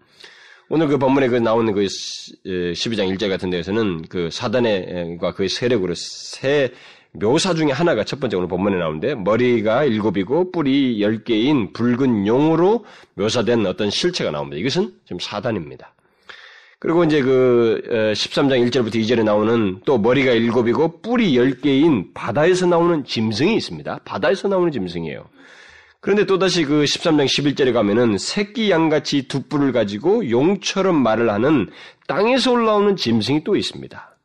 [0.73, 6.71] 오늘 그 본문에 그 나오는 그 12장 1절 같은 데에서는 그 사단과 그의 세력으로 세
[7.11, 12.85] 묘사 중에 하나가 첫 번째 오늘 본문에 나오는데 머리가 일곱이고 뿔이 열 개인 붉은 용으로
[13.15, 14.61] 묘사된 어떤 실체가 나옵니다.
[14.61, 15.93] 이것은 지금 사단입니다.
[16.79, 17.81] 그리고 이제 그
[18.15, 23.99] 13장 1절부터 2절에 나오는 또 머리가 일곱이고 뿔이 열 개인 바다에서 나오는 짐승이 있습니다.
[24.05, 25.25] 바다에서 나오는 짐승이에요.
[26.01, 31.69] 그런데 또다시 그 13장 11절에 가면은 새끼 양같이 두 뿔을 가지고 용처럼 말을 하는
[32.07, 34.17] 땅에서 올라오는 짐승이 또 있습니다.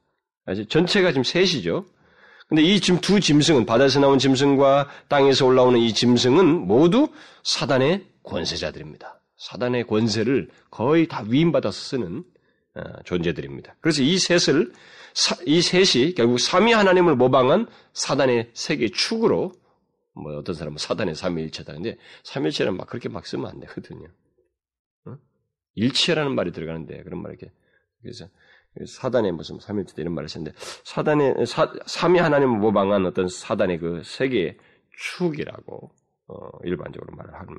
[0.68, 1.84] 전체가 지금 셋이죠.
[2.48, 7.08] 근데 이 지금 두 짐승은 바다에서 나온 짐승과 땅에서 올라오는 이 짐승은 모두
[7.42, 9.20] 사단의 권세자들입니다.
[9.36, 12.24] 사단의 권세를 거의 다 위임받아서 쓰는
[12.74, 13.76] 어, 존재들입니다.
[13.80, 14.72] 그래서 이 셋을
[15.44, 19.52] 이 셋이 결국 삼위 하나님을 모방한 사단의 세계 축으로
[20.16, 21.74] 뭐 어떤 사람은 사단의 삼위일체다.
[21.74, 24.08] 근데 삼위일체는 막 그렇게 막 쓰면 안 되거든요.
[25.06, 25.18] 어?
[25.74, 27.52] 일체라는 말이 들어가는데 그런 말 이렇게
[28.02, 28.28] 그래서
[28.86, 34.56] 사단의 무슨 삼일체 이런 말을 했는데 사단의 사, 삼위 하나님을 모방한 어떤 사단의 그 세계의
[34.98, 35.90] 축이라고
[36.28, 37.58] 어, 일반적으로 말을 하는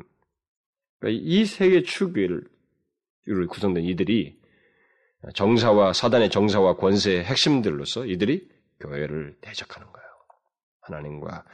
[0.99, 2.47] 그러니까 이 세계 축을
[3.49, 4.39] 구성된 이들이
[5.33, 10.07] 정사와 사단의 정사와 권세의 핵심들로서 이들이 교회를 대적하는 거예요.
[10.81, 11.45] 하나님과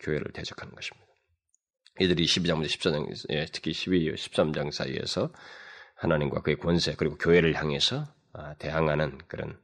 [0.00, 1.06] 교회를 대적하는 것입니다.
[2.00, 5.32] 이들이 12장부터 14장, 예, 특히 12, 13장 사이에서
[5.96, 9.60] 하나님과 그의 권세 그리고 교회를 향해서 아, 대항하는 그런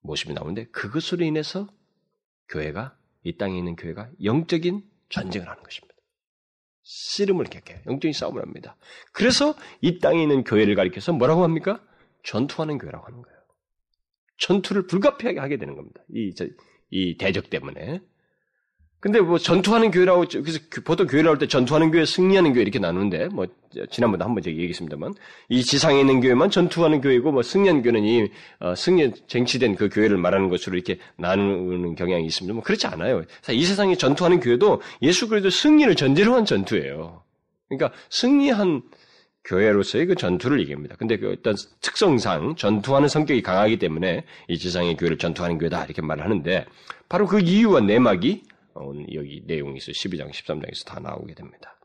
[0.00, 1.68] 모습이 나오는데 그것으로 인해서
[2.48, 5.94] 교회가 이 땅에 있는 교회가 영적인 전쟁을 하는 것입니다.
[6.82, 8.76] 씨름을 객해 영적인 싸움을 합니다.
[9.12, 11.84] 그래서 이 땅에 있는 교회를 가리켜서 뭐라고 합니까?
[12.22, 13.36] 전투하는 교회라고 하는 거예요.
[14.38, 16.02] 전투를 불가피하게 하게 되는 겁니다.
[16.14, 16.32] 이,
[16.90, 18.00] 이 대적 때문에.
[18.98, 22.78] 근데 뭐 전투하는 교회라고 그래서 그 보통 교회를 할 때 전투하는 교회, 승리하는 교회 이렇게
[22.78, 23.46] 나누는데 뭐
[23.90, 25.14] 지난번에 한번 얘기했습니다만
[25.50, 30.16] 이 지상에 있는 교회만 전투하는 교회고 뭐 승리한 교회는 이 어, 승리 쟁취된 그 교회를
[30.16, 32.54] 말하는 것으로 이렇게 나누는 경향이 있습니다.
[32.54, 33.22] 뭐 그렇지 않아요.
[33.50, 37.22] 이 세상에 전투하는 교회도 예수 그리스도 승리를 전제로 한 전투예요.
[37.68, 38.82] 그러니까 승리한
[39.44, 40.96] 교회로서의 그 전투를 얘기합니다.
[40.96, 46.24] 근데 그 어떤 특성상 전투하는 성격이 강하기 때문에 이 지상의 교회를 전투하는 교회다 이렇게 말을
[46.24, 46.64] 하는데
[47.08, 48.42] 바로 그 이유와 내막이
[48.78, 51.76] 오늘 여기 내용에서 12장, 13장에서 다 나오게 됩니다.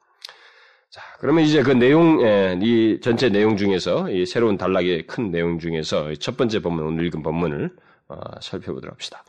[0.89, 2.19] 자, 그러면 이제 그 내용,
[2.61, 7.23] 이 전체 내용 중에서 이 새로운 단락의 큰 내용 중에서 첫 번째 본문, 오늘 읽은
[7.23, 7.69] 본문을
[8.09, 9.23] 어, 살펴보도록 합시다.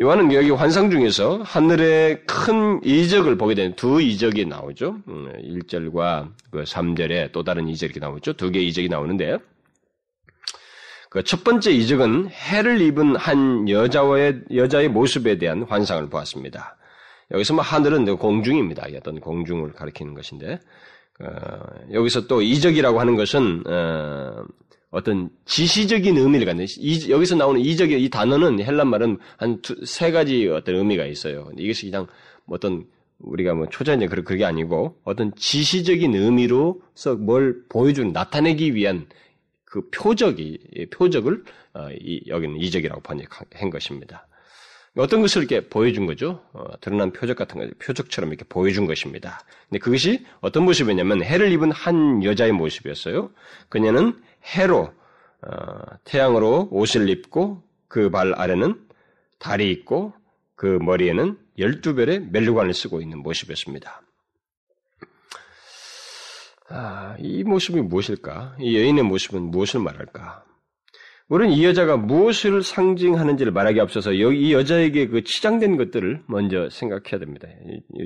[0.00, 4.98] 요한은 여기 환상 중에서 하늘의 큰 이적을 보게 되는 두 이적이 나오죠.
[5.06, 8.34] 1절과 음, 그 3절에 또 다른 이적이 나오죠.
[8.34, 9.38] 두 개의 이적이 나오는데
[11.10, 16.76] 그 첫 번째 이적은 해를 입은 한 여자의 여자의 모습에 대한 환상을 보았습니다.
[17.30, 18.86] 여기서 뭐 하늘은 공중입니다.
[18.96, 20.60] 어떤 공중을 가리키는 것인데
[21.20, 21.26] 어,
[21.92, 24.44] 여기서 또 이적이라고 하는 것은 어,
[25.04, 30.48] 떤 지시적인 의미를 갖는 이, 여기서 나오는 이적의 이 단어는 헬란 말은 한 세 가지
[30.48, 31.50] 어떤 의미가 있어요.
[31.58, 32.06] 이것이 그냥
[32.46, 32.84] 뭐 어떤
[33.18, 39.06] 우리가 뭐 초자인데 그게 아니고 어떤 지시적인 의미로서 뭘 보여주는 나타내기 위한
[39.70, 44.26] 그 표적이 표적을 어, 이, 여기는 이적이라고 번역한 것입니다.
[44.96, 46.42] 어떤 것을 이렇게 보여준 거죠?
[46.52, 49.40] 어, 드러난 표적 같은 거, 표적처럼 이렇게 보여준 것입니다.
[49.68, 53.30] 근데 그것이 어떤 모습이냐면 해를 입은 한 여자의 모습이었어요.
[53.68, 54.20] 그녀는
[54.56, 54.92] 해로
[55.42, 58.80] 어, 태양으로 옷을 입고 그 발 아래는
[59.38, 60.14] 달이 있고
[60.56, 64.02] 그 머리에는 열두 별의 멜루관을 쓰고 있는 모습이었습니다.
[66.70, 68.56] 아, 이 모습이 무엇일까?
[68.60, 70.44] 이 여인의 모습은 무엇을 말할까?
[71.28, 77.48] 우리는 이 여자가 무엇을 상징하는지를 말하기 앞서서 이 여자에게 그 치장된 것들을 먼저 생각해야 됩니다.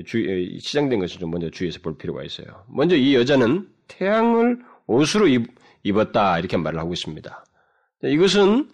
[0.05, 2.65] 주, 치장된 것을 좀 먼저 주의해서 볼 필요가 있어요.
[2.67, 5.47] 먼저 이 여자는 태양을 옷으로 입,
[5.83, 7.45] 입었다 이렇게 말을 하고 있습니다.
[8.03, 8.69] 이것은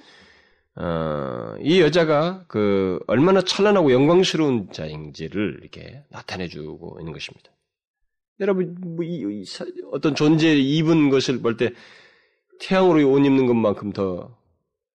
[0.75, 7.51] 어, 이 여자가 그 얼마나 찬란하고 영광스러운 자인지를 이렇게 나타내주고 있는 것입니다.
[8.39, 9.43] 여러분 뭐 이, 이,
[9.91, 11.71] 어떤 존재 입은 것을 볼 때
[12.59, 14.37] 태양으로 옷 입는 것만큼 더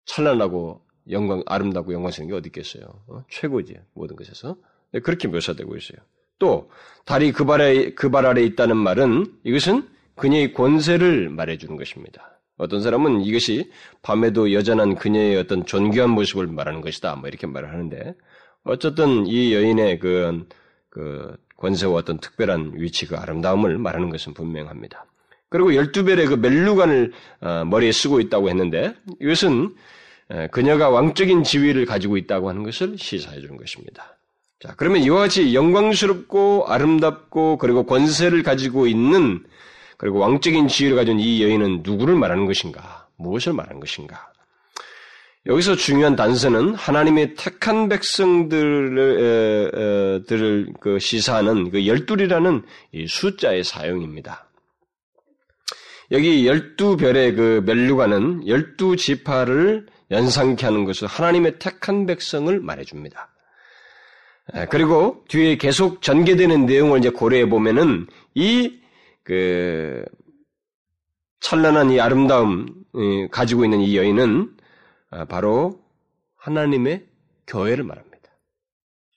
[0.04, 2.84] 찬란하고 영광 아름답고 영광스러운 게 어디 있겠어요?
[3.08, 3.24] 어?
[3.28, 4.56] 최고지 모든 것에서
[4.92, 5.98] 네, 그렇게 묘사되고 있어요.
[6.38, 6.70] 또
[7.04, 12.38] 달이 그 발에 그발 아래 있다는 말은 이것은 그녀의 권세를 말해주는 것입니다.
[12.56, 13.70] 어떤 사람은 이것이
[14.02, 17.16] 밤에도 여전한 그녀의 어떤 존귀한 모습을 말하는 것이다.
[17.16, 18.14] 뭐 이렇게 말을 하는데
[18.62, 20.46] 어쨌든 이 여인의 그,
[20.88, 25.06] 그 권세와 어떤 특별한 위치, 그 아름다움을 말하는 것은 분명합니다.
[25.48, 29.74] 그리고 열두 별의 그 멜루관을 어, 머리에 쓰고 있다고 했는데 이것은
[30.50, 34.16] 그녀가 왕적인 지위를 가지고 있다고 하는 것을 시사해 주는 것입니다.
[34.58, 39.44] 자, 그러면 이와 같이 영광스럽고 아름답고 그리고 권세를 가지고 있는
[39.98, 43.06] 그리고 왕적인 지위를 가진 이 여인은 누구를 말하는 것인가?
[43.16, 44.32] 무엇을 말하는 것인가?
[45.46, 48.94] 여기서 중요한 단서는 하나님의 택한 백성들을
[50.26, 52.62] 들을 그 시사하는 그 열둘이라는
[53.06, 54.48] 숫자의 사용입니다.
[56.10, 63.30] 여기 열두 별의 그 멜루가는 열두 지파를 연상케 하는 것을 하나님의 택한 백성을 말해줍니다.
[64.70, 68.84] 그리고 뒤에 계속 전개되는 내용을 이제 고려해 보면은 이
[69.24, 70.04] 그
[71.40, 72.66] 찬란한 이 아름다움
[73.30, 74.54] 가지고 있는 이 여인은 아,
[75.28, 75.82] 바로
[76.36, 77.06] 하나님의
[77.46, 78.14] 교회를 말합니다.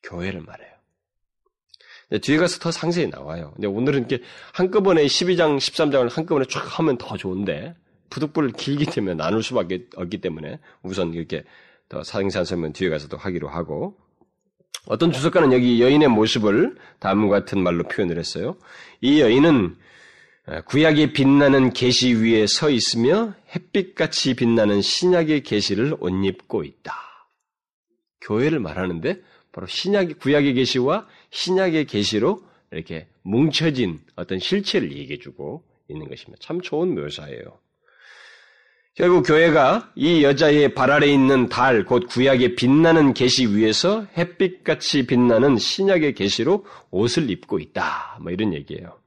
[0.04, 0.72] 교회를 말해요.
[2.22, 3.52] 뒤에 가서 더 상세히 나와요.
[3.56, 7.76] 근데 오늘은 이렇게 한꺼번에 12장, 13장을 한꺼번에 쫙 하면 더 좋은데
[8.10, 11.44] 부득불 길기 때문에 나눌 수밖에 없기 때문에 우선 이렇게
[11.90, 13.98] 더 상세한 설명 뒤에 가서도 하기로 하고
[14.86, 18.56] 어떤 주석가는 여기 여인의 모습을 다음과 같은 말로 표현을 했어요.
[19.02, 19.76] 이 여인은
[20.66, 26.94] 구약이 빛나는 계시 위에 서 있으며 햇빛같이 빛나는 신약의 계시를 옷 입고 있다.
[28.22, 36.08] 교회를 말하는데 바로 신약의 구약의 계시와 신약의 계시로 이렇게 뭉쳐진 어떤 실체를 얘기해 주고 있는
[36.08, 36.40] 것입니다.
[36.42, 37.60] 참 좋은 묘사예요.
[38.96, 45.58] 결국 교회가 이 여자의 발 아래 있는 달, 곧 구약의 빛나는 계시 위에서 햇빛같이 빛나는
[45.58, 48.18] 신약의 계시로 옷을 입고 있다.
[48.22, 48.98] 뭐 이런 얘기예요.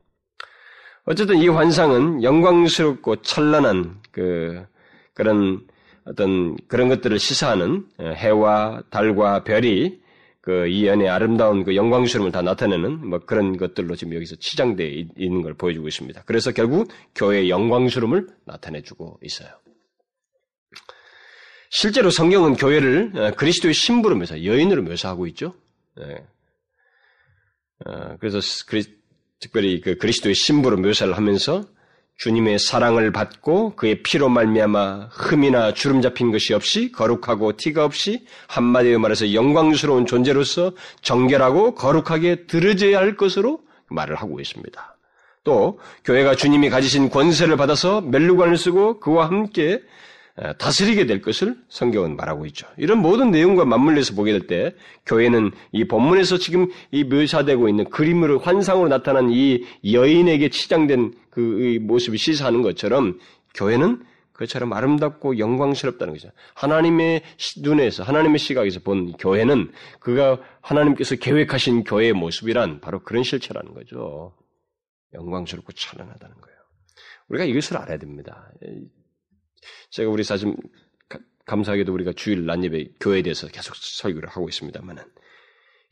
[1.10, 4.64] 어쨌든 이 환상은 영광스럽고 찬란한 그
[5.12, 5.66] 그런
[6.04, 10.00] 어떤 그런 것들을 시사하는 해와 달과 별이
[10.40, 15.42] 그 이 연의 아름다운 그 영광스러움을 다 나타내는 뭐 그런 것들로 지금 여기서 치장되어 있는
[15.42, 16.22] 걸 보여주고 있습니다.
[16.24, 19.48] 그래서 결국 교회의 영광스러움을 나타내주고 있어요.
[21.70, 25.54] 실제로 성경은 교회를 어, 그리스도의 신부로 묘사, 여인으로 묘사하고 있죠.
[25.96, 26.26] 네.
[27.86, 28.40] 어, 그래서
[29.40, 31.64] 특별히 그 그리스도의 신부로 묘사를 하면서
[32.18, 38.98] 주님의 사랑을 받고 그의 피로 말미암아 흠이나 주름 잡힌 것이 없이 거룩하고 티가 없이 한마디로
[38.98, 44.96] 말해서 영광스러운 존재로서 정결하고 거룩하게 들어져야 할 것으로 말을 하고 있습니다.
[45.44, 49.80] 또 교회가 주님이 가지신 권세를 받아서 멜루관을 쓰고 그와 함께
[50.58, 52.66] 다스리게 될 것을 성경은 말하고 있죠.
[52.76, 54.74] 이런 모든 내용과 맞물려서 보게 될 때
[55.06, 62.16] 교회는 이 본문에서 지금 이 묘사되고 있는 그림으로 환상으로 나타난 이 여인에게 치장된 그 모습이
[62.16, 63.18] 시사하는 것처럼
[63.54, 66.30] 교회는 그처럼 아름답고 영광스럽다는 거죠.
[66.54, 67.22] 하나님의
[67.58, 74.34] 눈에서 하나님의 시각에서 본 교회는 그가 하나님께서 계획하신 교회의 모습이란 바로 그런 실체라는 거죠.
[75.12, 76.58] 영광스럽고 찬란하다는 거예요.
[77.28, 78.50] 우리가 이것을 알아야 됩니다.
[79.90, 80.54] 제가 우리 사실
[81.46, 85.02] 감사하게도 우리가 주일 난예배 교회에 대해서 계속 설교를 하고 있습니다만은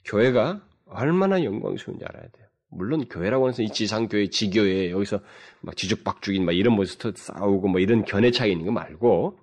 [0.05, 2.47] 교회가 얼마나 영광스러운지 알아야 돼요.
[2.71, 5.21] 물론 교회라고 해서 이 지상교회, 지교회 여기서
[5.61, 9.39] 막 지죽박죽인 막 이런 모습도 싸우고 뭐 이런 견해 차이 있는 거 말고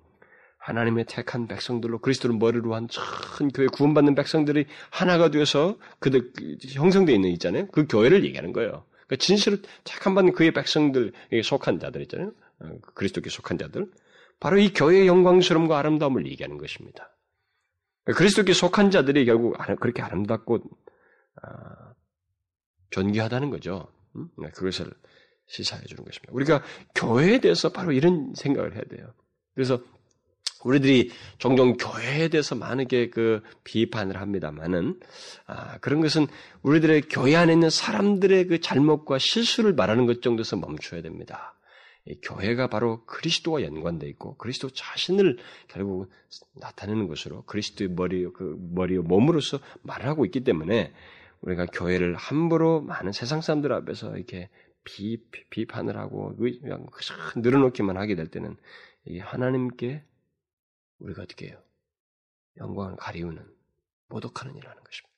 [0.58, 6.32] 하나님의 택한 백성들로 그리스도를 머리로 한큰 교회 구원받는 백성들이 하나가 되어서 그들
[6.72, 7.68] 형성되어 있는 있잖아요.
[7.68, 8.84] 그 교회를 얘기하는 거예요.
[9.06, 12.32] 그러니까 진실을 택한 받는 그의 백성들에게 속한 자들 있잖아요.
[12.60, 13.86] 어, 그리스도께 속한 자들.
[14.40, 17.16] 바로 이 교회의 영광스러움과 아름다움을 얘기하는 것입니다.
[18.04, 20.60] 그리스도께 속한 자들이 결국 그렇게 아름답고
[21.42, 21.94] 아,
[22.90, 23.88] 존귀하다는 거죠.
[24.14, 24.28] 음?
[24.38, 24.92] 네, 그것을
[25.46, 26.32] 시사해 주는 것입니다.
[26.32, 26.62] 우리가
[26.94, 29.12] 교회에 대해서 바로 이런 생각을 해야 돼요.
[29.54, 29.80] 그래서
[30.64, 34.98] 우리들이 종종 교회에 대해서 많게 그 비판을 합니다만은
[35.46, 36.26] 아, 그런 것은
[36.62, 41.55] 우리들의 교회 안에 있는 사람들의 그 잘못과 실수를 말하는 것 정도에서 멈춰야 됩니다.
[42.22, 45.38] 교회가 바로 그리스도와 연관되어 있고 그리스도 자신을
[45.68, 46.10] 결국
[46.54, 50.92] 나타내는 것으로 그리스도의 머리 그 머리와 몸으로서 말을 하고 있기 때문에
[51.40, 54.48] 우리가 교회를 함부로 많은 세상 사람들 앞에서 이렇게
[54.84, 55.18] 비,
[55.50, 56.86] 비 판을 하고 그냥
[57.36, 58.56] 늘어놓기만 하게 될 때는
[59.04, 60.04] 이게 하나님께
[61.00, 61.60] 우리가 어떻게 해요?
[62.56, 63.44] 영광을 가리우는
[64.08, 65.16] 모독하는 일을 하는 것입니다.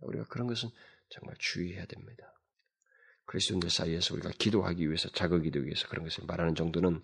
[0.00, 0.68] 우리가 그런 것은
[1.08, 2.33] 정말 주의해야 됩니다.
[3.26, 7.02] 그리스도인들 사이에서 우리가 기도하기 위해서 자극이기 위해서 그런 것을 말하는 정도는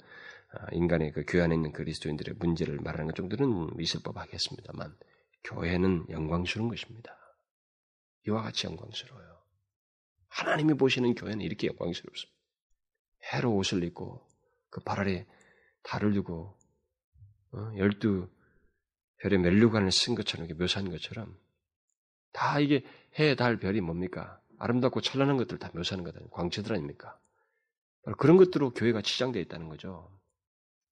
[0.52, 4.96] 아, 인간의 그 교회 안에 있는 그리스도인들의 문제를 말하는 것 정도는 있을 법하겠습니다만
[5.44, 7.16] 교회는 영광스러운 것입니다.
[8.26, 9.40] 이와 같이 영광스러워요.
[10.28, 12.38] 하나님이 보시는 교회는 이렇게 영광스럽습니다.
[13.32, 14.26] 해로 옷을 입고
[14.70, 15.26] 그 발 아래
[15.82, 16.56] 달을 두고
[17.52, 18.28] 어, 열두
[19.18, 21.38] 별의 멜류관을 쓴 것처럼 묘사한 것처럼
[22.32, 22.84] 다 이게
[23.18, 24.39] 해, 달, 별이 뭡니까?
[24.60, 26.36] 아름답고 찬란한 것들 다 묘사하는 것 아닙니까?
[26.36, 27.18] 광채들 아닙니까?
[28.04, 30.08] 바로 그런 것들로 교회가 치장되어 있다는 거죠.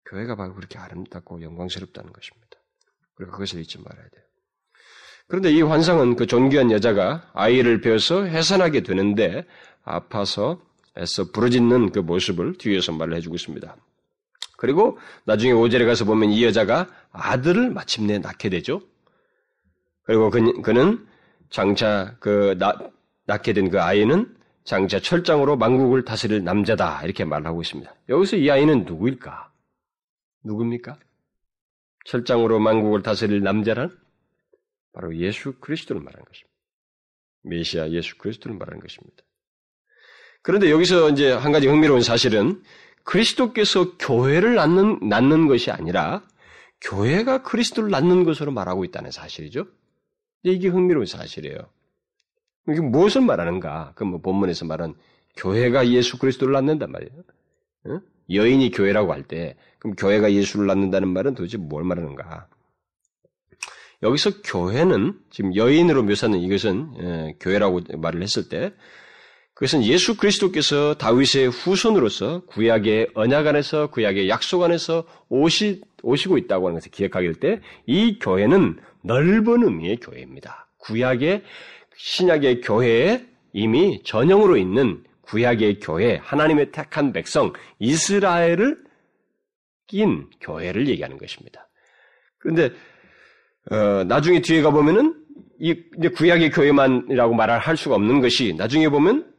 [0.06, 2.56] 교회가 바로 그렇게 아름답고 영광스럽다는 것입니다.
[3.14, 4.24] 그리고 그것을 잊지 말아야 돼요.
[5.28, 9.46] 그런데 이 환상은 그 존귀한 여자가 아이를 배워서 해산하게 되는데
[9.84, 10.60] 아파서
[10.98, 13.76] 애써 부러짓는 그 모습을 뒤에서 말을 해주고 있습니다.
[14.56, 18.82] 그리고 나중에 오절에 가서 보면 이 여자가 아들을 마침내 낳게 되죠.
[20.02, 21.06] 그리고 그, 그는
[21.50, 22.74] 장차 그 나,
[23.30, 27.94] 낳게 된 그 아이는 장차 철장으로 만국을 다스릴 남자다 이렇게 말하고 있습니다.
[28.08, 29.52] 여기서 이 아이는 누구일까?
[30.44, 30.98] 누굽니까?
[32.04, 33.96] 철장으로 만국을 다스릴 남자란
[34.92, 36.50] 바로 예수 그리스도를 말하는 것입니다.
[37.42, 39.22] 메시아 예수 그리스도를 말하는 것입니다.
[40.42, 42.62] 그런데 여기서 이제 한 가지 흥미로운 사실은
[43.04, 46.22] 그리스도께서 교회를 낳는, 낳는 것이 아니라
[46.80, 49.66] 교회가 그리스도를 낳는 것으로 말하고 있다는 사실이죠.
[50.42, 51.58] 이게 흥미로운 사실이에요.
[52.72, 53.92] 이게 무엇을 말하는가?
[53.94, 54.94] 그 뭐 본문에서 말한
[55.36, 57.12] 교회가 예수 그리스도를 낳는단 말이에요.
[57.86, 58.00] 응?
[58.32, 62.46] 여인이 교회라고 할 때, 그럼 교회가 예수를 낳는다는 말은 도대체 뭘 말하는가?
[64.02, 68.72] 여기서 교회는 지금 여인으로 묘사는 이것은 예, 교회라고 말을 했을 때
[69.54, 76.78] 그것은 예수 그리스도께서 다윗의 후손으로서 구약의 언약 안에서 구약의 약속 안에서 오시, 오시고 있다고 하는
[76.78, 80.70] 것을 기억하게 될때이 교회는 넓은 의미의 교회입니다.
[80.78, 81.42] 구약의
[82.02, 88.78] 신약의 교회에 이미 전형으로 있는 구약의 교회, 하나님의 택한 백성, 이스라엘을
[89.86, 91.68] 낀 교회를 얘기하는 것입니다.
[92.38, 92.70] 그런데
[93.70, 95.14] 어, 나중에 뒤에 가 보면은
[95.58, 95.74] 이
[96.16, 99.30] 구약의 교회만이라고 말할 할 수가 없는 것이 나중에 보면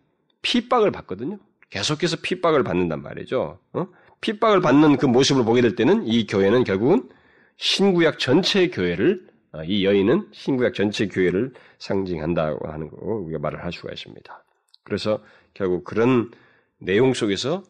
[0.44, 1.40] 핍박을 받거든요.
[1.72, 3.60] 계속해서 핍박을 받는단 말이죠.
[3.74, 3.88] 어?
[4.22, 7.10] 핍박을 받는 그 모습을 보게 될 때는 이 교회는 결국은
[7.58, 9.31] 신구약 전체 교회를 어,
[9.66, 14.44] 이 여인은 신구약 전체 교회를 상징한다고 하는 거 우리가 말을 할 수가 있습니다.
[14.84, 16.32] 그래서 결국 그런
[16.80, 17.64] 내용 속에서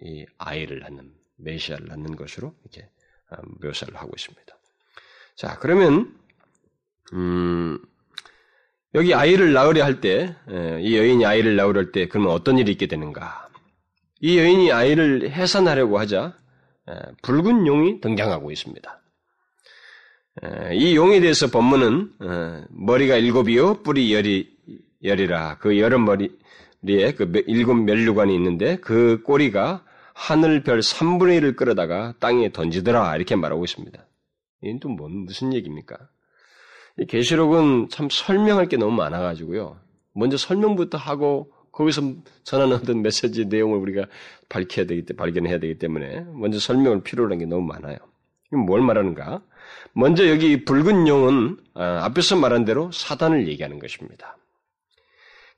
[0.00, 2.88] 이 아이를 낳는 메시아를 낳는 것으로 이렇게
[3.30, 4.56] 어, 묘사를 하고 있습니다.
[5.36, 6.14] 자, 그러면,
[7.12, 7.78] 음,
[8.94, 10.36] 여기 아이를 낳으려 할 때,
[10.80, 13.48] 이 여인이 아이를 낳으려 할 때, 그러면 어떤 일이 있게 되는가?
[14.20, 16.36] 이 여인이 아이를 해산하려고 하자,
[17.22, 19.01] 붉은 용이 등장하고 있습니다.
[20.72, 24.50] 이 용에 대해서 본문은, 머리가 일곱이요, 뿔이 열이,
[25.04, 32.14] 열이라, 그 여름 머리에 그 일곱 멸류관이 있는데, 그 꼬리가 하늘 별 3분의 1을 끌어다가
[32.18, 34.06] 땅에 던지더라, 이렇게 말하고 있습니다.
[34.62, 35.98] 이건 또 뭔, 무슨 얘기입니까?
[36.98, 39.78] 이 계시록은 참 설명할 게 너무 많아가지고요.
[40.14, 42.02] 먼저 설명부터 하고 거기서
[42.44, 44.06] 전하는 메시지 내용을 우리가
[44.48, 47.96] 밝혀야 되기 때문에, 발견해야 되기 때문에 먼저 설명을 필요로 한게 너무 많아요.
[48.48, 49.42] 이건 뭘 말하는가?
[49.94, 54.36] 먼저 여기 붉은 용은 아, 앞에서 말한 대로 사단을 얘기하는 것입니다.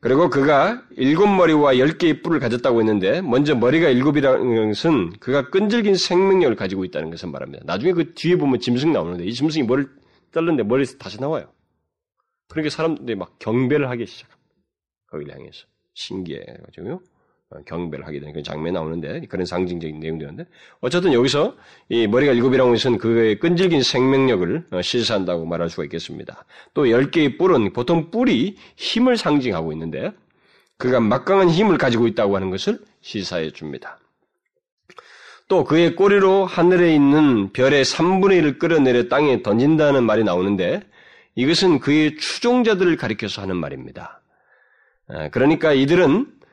[0.01, 5.95] 그리고 그가 일곱 머리와 열 개의 뿔을 가졌다고 했는데 먼저 머리가 일곱이라는 것은 그가 끈질긴
[5.95, 7.65] 생명력을 가지고 있다는 것을 말합니다.
[7.65, 9.91] 나중에 그 뒤에 보면 짐승 나오는데 이 짐승이 머리를
[10.35, 11.51] 잘랐는데 머리에서 다시 나와요.
[12.49, 14.45] 그러니까 사람들이 막 경배를 하기 시작합니다.
[15.07, 17.01] 거기를 향해서 신기해가지고요.
[17.55, 20.45] 어, 경배를 하게 되는 그런 장면이 나오는데 그런 상징적인 내용들인데
[20.81, 21.55] 어쨌든 여기서
[21.89, 26.45] 이 머리가 일곱이라는 것은 그의 끈질긴 생명력을 어, 시사한다고 말할 수가 있겠습니다.
[26.75, 30.13] 또 열 개의 뿔은 보통 뿔이 힘을 상징하고 있는데
[30.77, 33.99] 그가 막강한 힘을 가지고 있다고 하는 것을 시사해 줍니다.
[35.49, 40.81] 또 그의 꼬리로 하늘에 있는 별의 3분의 1을 끌어내려 땅에 던진다는 말이 나오는데
[41.35, 44.21] 이것은 그의 추종자들을 가리켜서 하는 말입니다.
[45.09, 46.44] 아, 그러니까 이들은 어,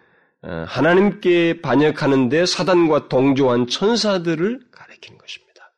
[0.42, 5.74] 하나님께 반역하는데 사단과 동조한 천사들을 가리키는 것입니다.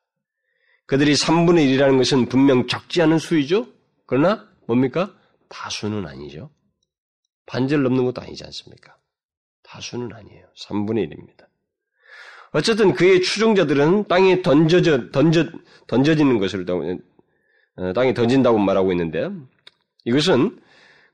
[0.85, 3.67] 그들이 3분의 1이라는 것은 분명 적지 않은 수이죠?
[4.05, 5.13] 그러나 뭡니까?
[5.49, 6.49] 다수는 아니죠.
[7.45, 8.95] 반절 넘는 것도 아니지 않습니까?
[9.63, 10.45] 다수는 아니에요.
[10.61, 11.47] 3분의 1입니다.
[12.51, 15.45] 어쨌든 그의 추종자들은 땅에 던져져, 던져,
[15.87, 16.65] 던져지는 것을
[17.75, 19.29] 어, 땅에 던진다고 말하고 있는데
[20.05, 20.61] 이것은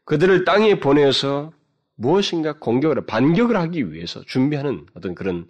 [0.03, 1.53] 그들을 땅에 보내어서
[1.99, 5.49] 무엇인가 공격을, 반격을 하기 위해서 준비하는 어떤 그런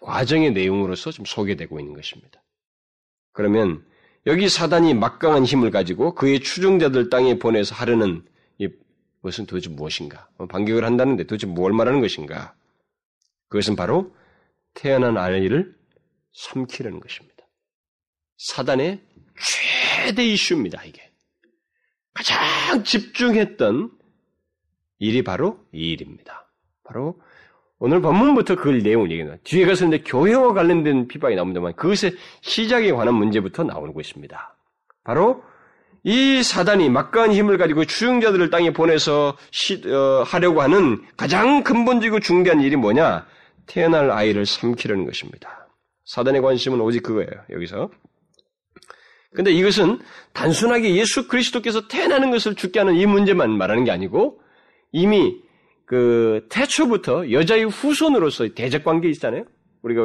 [0.00, 2.42] 과정의 내용으로서 좀 소개되고 있는 것입니다.
[3.32, 3.86] 그러면
[4.26, 8.24] 여기 사단이 막강한 힘을 가지고 그의 추종자들 땅에 보내서 하려는
[8.58, 8.68] 이
[9.22, 10.28] 것은 도대체 무엇인가?
[10.48, 12.56] 반격을 한다는데 도대체 뭘 말하는 것인가?
[13.48, 14.12] 그것은 바로
[14.74, 15.76] 태어난 아이를
[16.32, 17.46] 삼키려는 것입니다.
[18.38, 19.00] 사단의
[20.04, 21.08] 최대 이슈입니다, 이게.
[22.14, 24.01] 가장 집중했던
[25.02, 26.48] 일이 바로 이 일입니다.
[26.84, 27.16] 바로
[27.80, 29.42] 오늘 본문부터 그 내용을 얘기합니다.
[29.42, 34.56] 뒤에 가서 이제 교회와 관련된 비방이 나옵니다만 그것의 시작에 관한 문제부터 나오고 있습니다.
[35.02, 35.42] 바로
[36.04, 42.60] 이 사단이 막강한 힘을 가지고 추종자들을 땅에 보내서 시, 어, 하려고 하는 가장 근본적이고 중대한
[42.60, 43.26] 일이 뭐냐?
[43.66, 45.66] 태어날 아이를 삼키려는 것입니다.
[46.04, 47.30] 사단의 관심은 오직 그거예요.
[47.50, 47.90] 여기서.
[49.34, 49.98] 근데 이것은
[50.32, 54.41] 단순하게 예수 그리스도께서 태어나는 것을 죽게 하는 이 문제만 말하는 게 아니고
[54.92, 55.40] 이미
[55.84, 59.44] 그 태초부터 여자의 후손으로서 대적 관계 있잖아요.
[59.82, 60.02] 우리가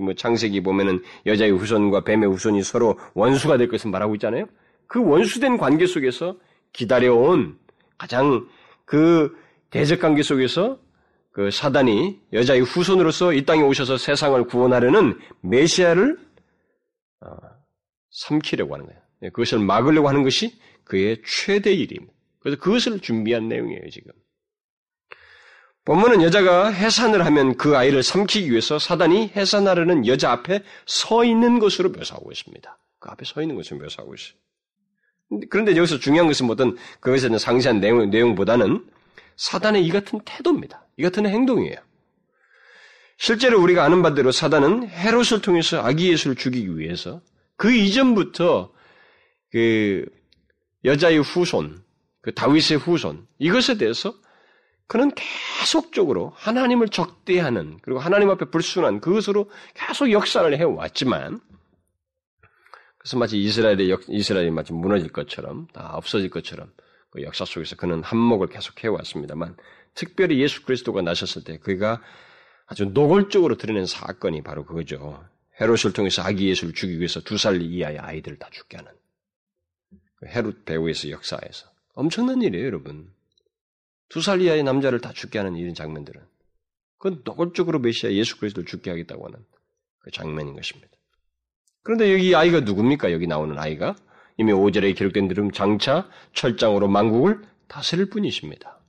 [0.00, 4.46] 뭐 창세기 보면은 여자의 후손과 뱀의 후손이 서로 원수가 될 것을 말하고 있잖아요.
[4.86, 6.36] 그 원수된 관계 속에서
[6.72, 7.58] 기다려온
[7.96, 8.48] 가장
[8.84, 9.36] 그
[9.70, 10.80] 대적 관계 속에서
[11.30, 16.18] 그 사단이 여자의 후손으로서 이 땅에 오셔서 세상을 구원하려는 메시아를
[17.20, 17.30] 어,
[18.10, 19.00] 삼키려고 하는 거예요.
[19.20, 22.12] 네, 그것을 막으려고 하는 것이 그의 최대 일입니다.
[22.40, 24.12] 그래서 그것을 준비한 내용이에요, 지금.
[25.90, 31.90] 본문은 여자가 해산을 하면 그 아이를 삼키기 위해서 사단이 해산하려는 여자 앞에 서 있는 것으로
[31.90, 32.78] 묘사하고 있습니다.
[33.00, 34.34] 그 앞에 서 있는 것으로 묘사하고 있어요.
[35.50, 38.86] 그런데 여기서 중요한 것은 뭐든 그것에 는 상세한 내용, 내용보다는
[39.34, 40.86] 사단의 이 같은 태도입니다.
[40.96, 41.74] 이 같은 행동이에요.
[43.18, 47.20] 실제로 우리가 아는 바대로 사단은 헤롯을 통해서 아기 예수를 죽이기 위해서
[47.56, 48.72] 그 이전부터
[49.50, 50.06] 그
[50.84, 51.82] 여자의 후손,
[52.20, 54.14] 그 다윗의 후손 이것에 대해서
[54.90, 61.40] 그는 계속적으로 하나님을 적대하는 그리고 하나님 앞에 불순한 그것으로 계속 역사를 해왔지만
[62.98, 66.72] 그래서 마치 이스라엘의 역, 이스라엘이 마치 무너질 것처럼 다 없어질 것처럼
[67.10, 69.56] 그 역사 속에서 그는 한몫을 계속 해왔습니다만
[69.94, 72.02] 특별히 예수 그리스도가 나셨을 때 그가
[72.66, 75.24] 아주 노골적으로 드러낸 사건이 바로 그거죠.
[75.60, 78.90] 헤롯을 통해서 아기 예수를 죽이기 위해서 두 살 이하의 아이들을 다 죽게 하는
[80.16, 83.12] 그 헤롯 배후에서 역사에서 엄청난 일이에요, 여러분.
[84.10, 86.20] 두 살 이하의 남자를 다 죽게 하는 이런 장면들은
[86.98, 89.38] 그건 노골적으로 메시아 예수 그리스도를 죽게 하겠다고 하는
[90.00, 90.90] 그 장면인 것입니다.
[91.82, 93.12] 그런데 여기 아이가 누굽니까?
[93.12, 93.96] 여기 나오는 아이가
[94.36, 98.80] 이미 5절에 기록된 대로 장차 철장으로 만국을 다스릴 뿐이십니다.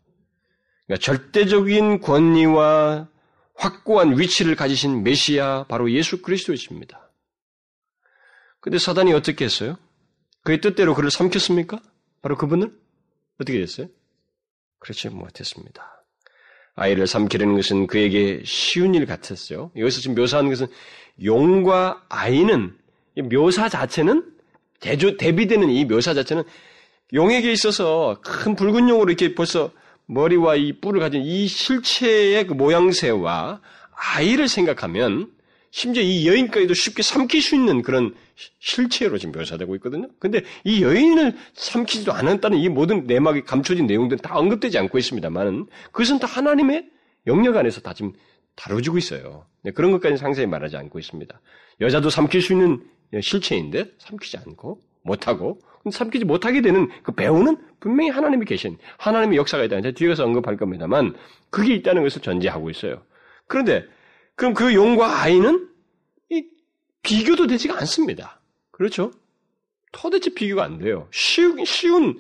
[0.88, 3.08] 그러니까 절대적인 권위와
[3.56, 7.12] 확고한 위치를 가지신 메시아 바로 예수 그리스도이십니다.
[8.60, 9.78] 근데 사단이 어떻게 했어요?
[10.44, 11.80] 그의 뜻대로 그를 삼켰습니까?
[12.22, 12.76] 바로 그분을
[13.40, 13.88] 어떻게 됐어요?
[14.82, 16.04] 그렇지 못했습니다.
[16.76, 19.72] 아이를 삼키려는 것은 그에게 쉬운 일 같았어요.
[19.78, 20.68] 여기서 지금 묘사하는 것은
[21.24, 22.76] 용과 아이는
[23.32, 24.26] 묘사 자체는
[24.80, 26.44] 대조 대비되는 이 묘사 자체는
[27.14, 29.72] 용에게 있어서 큰 붉은 용으로 이렇게 벌써
[30.08, 33.62] 머리와 이 뿔을 가진 이 실체의 그 모양새와
[34.16, 35.32] 아이를 생각하면
[35.72, 38.14] 심지어 이 여인까지도 쉽게 삼킬 수 있는 그런
[38.60, 40.10] 실체로 지금 묘사되고 있거든요.
[40.20, 46.20] 근데 이 여인을 삼키지도 않았다는 이 모든 내막이 감춰진 내용들은 다 언급되지 않고 있습니다만 그것은
[46.20, 46.90] 다 하나님의
[47.28, 48.12] 영역 안에서 다 지금
[48.56, 49.46] 다뤄지고 있어요.
[49.64, 51.40] 네, 그런 것까지 상세히 말하지 않고 있습니다.
[51.80, 52.84] 여자도 삼킬 수 있는
[53.22, 55.60] 실체인데 삼키지 않고 못하고
[55.90, 60.58] 삼키지 못하게 되는 그 배우는 분명히 하나님이 계신 하나님의 역사가 있다는 제가 뒤에 가서 언급할
[60.58, 61.16] 겁니다만
[61.50, 63.04] 그게 있다는 것을 전제하고 있어요.
[63.48, 63.86] 그런데
[64.42, 65.70] 그럼 그 용과 아이는
[67.04, 68.42] 비교도 되지가 않습니다.
[68.72, 69.12] 그렇죠?
[69.92, 71.08] 도대체 비교가 안 돼요.
[71.12, 72.20] 쉬운, 쉬운,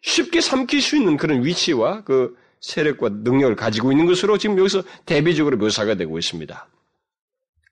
[0.00, 5.58] 쉽게 삼킬 수 있는 그런 위치와 그 세력과 능력을 가지고 있는 것으로 지금 여기서 대비적으로
[5.58, 6.68] 묘사가 되고 있습니다.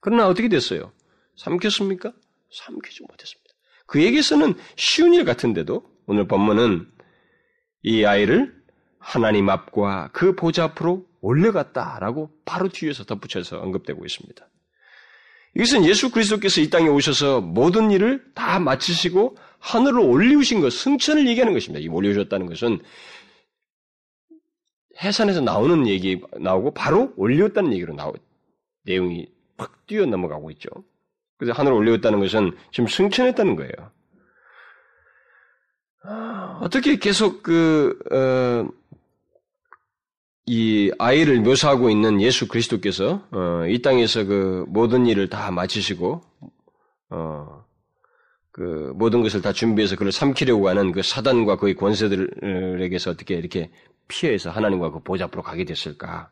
[0.01, 0.92] 그러나 어떻게 됐어요?
[1.36, 2.12] 삼켰습니까?
[2.53, 3.55] 삼키지 못했습니다.
[3.86, 6.86] 그에게서는 쉬운 일 같은데도 오늘 본문은
[7.82, 8.55] 이 아이를
[8.99, 14.49] 하나님 앞과 그 보좌 앞으로 올려갔다라고 바로 뒤에서 덧붙여서 언급되고 있습니다.
[15.57, 21.55] 이것은 예수 그리스도께서 이 땅에 오셔서 모든 일을 다 마치시고 하늘로 올리우신 것, 승천을 얘기하는
[21.55, 21.83] 것입니다.
[21.83, 22.81] 이 올리우셨다는 것은
[25.03, 28.14] 해산에서 나오는 얘기 나오고 바로 올리웠다는 얘기로 나오
[28.85, 30.68] 내용이 팍 뛰어 넘어가고 있죠.
[31.39, 33.72] 그래서 하늘로 올리웠다는 것은 지금 승천했다는 거예요.
[36.61, 38.68] 어떻게 계속 그, 어,
[40.47, 46.22] 이 아이를 묘사하고 있는 예수 그리스도께서, 어, 이 땅에서 그 모든 일을 다 마치시고,
[47.11, 47.64] 어,
[48.53, 53.70] 그 모든 것을 다 준비해서 그를 삼키려고 하는 그 사단과 그의 권세들에게서 어떻게 이렇게
[54.09, 56.30] 피해서 하나님과 그 보좌 앞으로 가게 됐을까?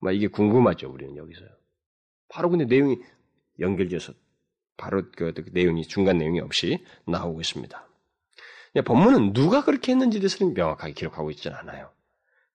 [0.00, 1.48] 막 이게 궁금하죠, 우리는 여기서요.
[2.28, 2.98] 바로 근데 내용이
[3.58, 4.12] 연결돼서
[4.76, 7.88] 바로 그, 그 내용이 중간 내용이 없이 나오고 있습니다.
[8.84, 11.90] 본문은 누가 그렇게 했는지 대해서는 명확하게 기록하고 있지는 않아요.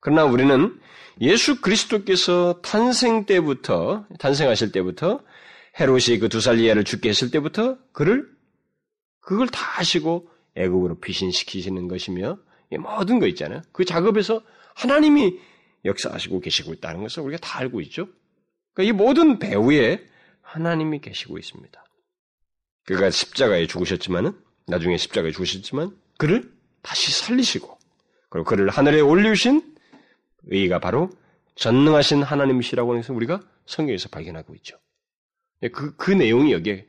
[0.06, 0.80] 그러나 우리는
[1.20, 5.20] 예수 그리스도께서 탄생 때부터 탄생하실 때부터
[5.80, 8.30] 헤롯이 그 두 살 이하를 죽게 했을 때부터 그를
[9.20, 12.38] 그걸 다 하시고 애국으로 피신시키시는 것이며
[12.80, 13.64] 모든 거 있잖아요.
[13.72, 14.43] 그 작업에서
[14.76, 15.39] 하나님이
[15.86, 18.08] 역사하시고 계시고 있다는 것을 우리가 다 알고 있죠.
[18.76, 20.06] 그러니까 이 모든 배후에
[20.43, 21.84] 하나님이 계시고 있습니다.
[22.86, 24.34] 그가 십자가에 죽으셨지만은
[24.68, 26.53] 나중에 십자가에 죽으셨지만 그를
[26.84, 27.76] 다시 살리시고
[28.30, 29.74] 그리고 그를 하늘에 올리신
[30.48, 31.10] 의가 바로
[31.56, 34.78] 전능하신 하나님이시라고 해서 우리가 성경에서 발견하고 있죠.
[35.74, 36.86] 그, 그 내용이 여기에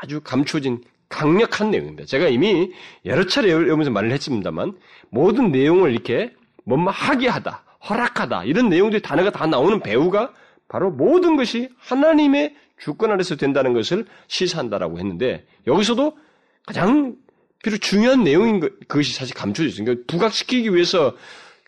[0.00, 2.04] 아주 감춰진 강력한 내용입니다.
[2.04, 2.72] 제가 이미
[3.04, 4.76] 여러 차례 여러분서 말을 했습니다만
[5.10, 6.34] 모든 내용을 이렇게
[6.64, 10.32] 뭔가 하게 하다, 허락하다 이런 내용들이 단어가 다 나오는 배우가
[10.68, 16.18] 바로 모든 것이 하나님의 주권 아래서 된다는 것을 시사한다라고 했는데 여기서도
[16.66, 17.16] 가장
[17.62, 19.92] 비록 중요한 내용인 것, 그것이 사실 감춰져 있습니다.
[19.92, 21.16] 그러니까 부각시키기 위해서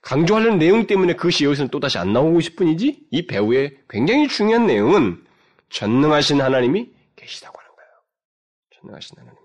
[0.02, 5.24] 강조하려는 내용 때문에 그것이 여기서는 또다시 안 나오고 싶은 이지 이 배우의 굉장히 중요한 내용은
[5.70, 7.90] 전능하신 하나님이 계시다고 하는 거예요.
[8.80, 9.38] 전능하신 하나님.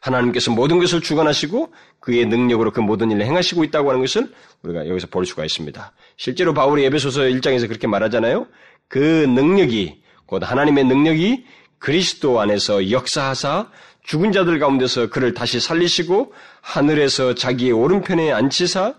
[0.00, 5.06] 하나님께서 모든 것을 주관하시고 그의 능력으로 그 모든 일을 행하시고 있다고 하는 것을 우리가 여기서
[5.06, 5.92] 볼 수가 있습니다.
[6.16, 8.48] 실제로 바울이 에베소서 1장에서 그렇게 말하잖아요.
[8.88, 11.46] 그 능력이 곧 하나님의 능력이
[11.78, 13.70] 그리스도 안에서 역사하사
[14.04, 18.94] 죽은 자들 가운데서 그를 다시 살리시고 하늘에서 자기의 오른편에 앉히사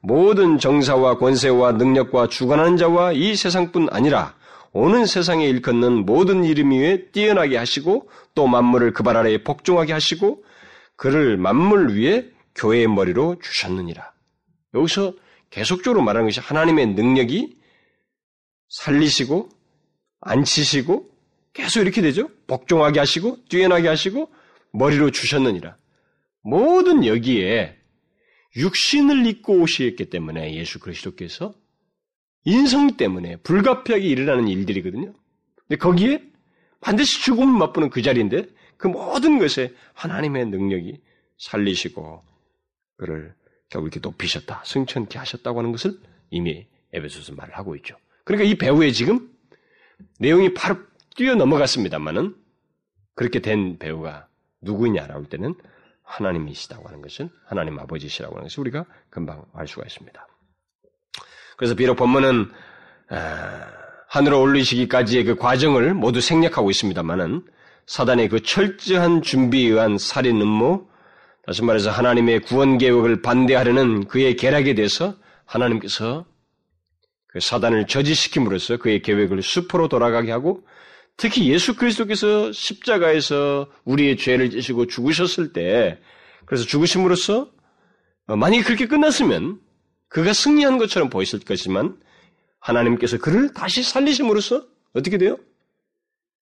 [0.00, 4.34] 모든 정사와 권세와 능력과 주관하는 자와 이 세상뿐 아니라
[4.72, 10.44] 오는 세상에 일컫는 모든 이름 위에 뛰어나게 하시고 또 만물을 그 발 아래에 복종하게 하시고
[10.96, 14.12] 그를 만물 위에 교회의 머리로 주셨느니라.
[14.74, 15.14] 여기서
[15.50, 17.56] 계속적으로 말하는 것이 하나님의 능력이
[18.68, 19.48] 살리시고
[20.20, 21.08] 앉히시고
[21.54, 22.28] 계속 이렇게 되죠.
[22.46, 24.28] 복종하게 하시고 뛰어나게 하시고
[24.72, 25.76] 머리로 주셨느니라.
[26.42, 27.76] 모든 여기에
[28.56, 31.54] 육신을 입고 오시기 때문에 예수 그리스도께서
[32.44, 35.14] 인성 때문에 불가피하게 일어나는 일들이거든요.
[35.56, 36.22] 근데 거기에
[36.80, 38.46] 반드시 죽음을 맛보는 그 자리인데
[38.76, 41.00] 그 모든 것에 하나님의 능력이
[41.38, 42.22] 살리시고
[42.96, 43.34] 그를
[43.68, 45.98] 결국 이렇게 높이셨다, 승천케 하셨다고 하는 것을
[46.30, 47.96] 이미 에베소서 말을 하고 있죠.
[48.24, 49.30] 그러니까 이 배우의 지금
[50.18, 50.78] 내용이 바로
[51.16, 52.34] 뛰어 넘어갔습니다만은
[53.14, 54.27] 그렇게 된 배우가
[54.60, 55.54] 누구냐라고 할 때는
[56.02, 60.26] 하나님이시다고 하는 것은 하나님 아버지시라고 하는 것을 우리가 금방 알 수가 있습니다.
[61.56, 62.50] 그래서 비록 본문은
[63.10, 63.66] 아,
[64.08, 67.44] 하늘로 올리시기까지의 그 과정을 모두 생략하고 있습니다만은
[67.86, 70.88] 사단의 그 철저한 준비에 의한 살인 음모,
[71.44, 75.14] 다시 말해서 하나님의 구원 계획을 반대하려는 그의 계략에 대해서
[75.46, 76.26] 하나님께서
[77.26, 80.66] 그 사단을 저지시킴으로써 그의 계획을 수포로 돌아가게 하고
[81.18, 85.98] 특히 예수 그리스도께서 십자가에서 우리의 죄를 지시고 죽으셨을 때
[86.46, 87.52] 그래서 죽으심으로써
[88.28, 89.60] 어, 만약에 그렇게 끝났으면
[90.08, 92.00] 그가 승리한 것처럼 보였을 것이지만
[92.60, 95.36] 하나님께서 그를 다시 살리심으로써 어떻게 돼요?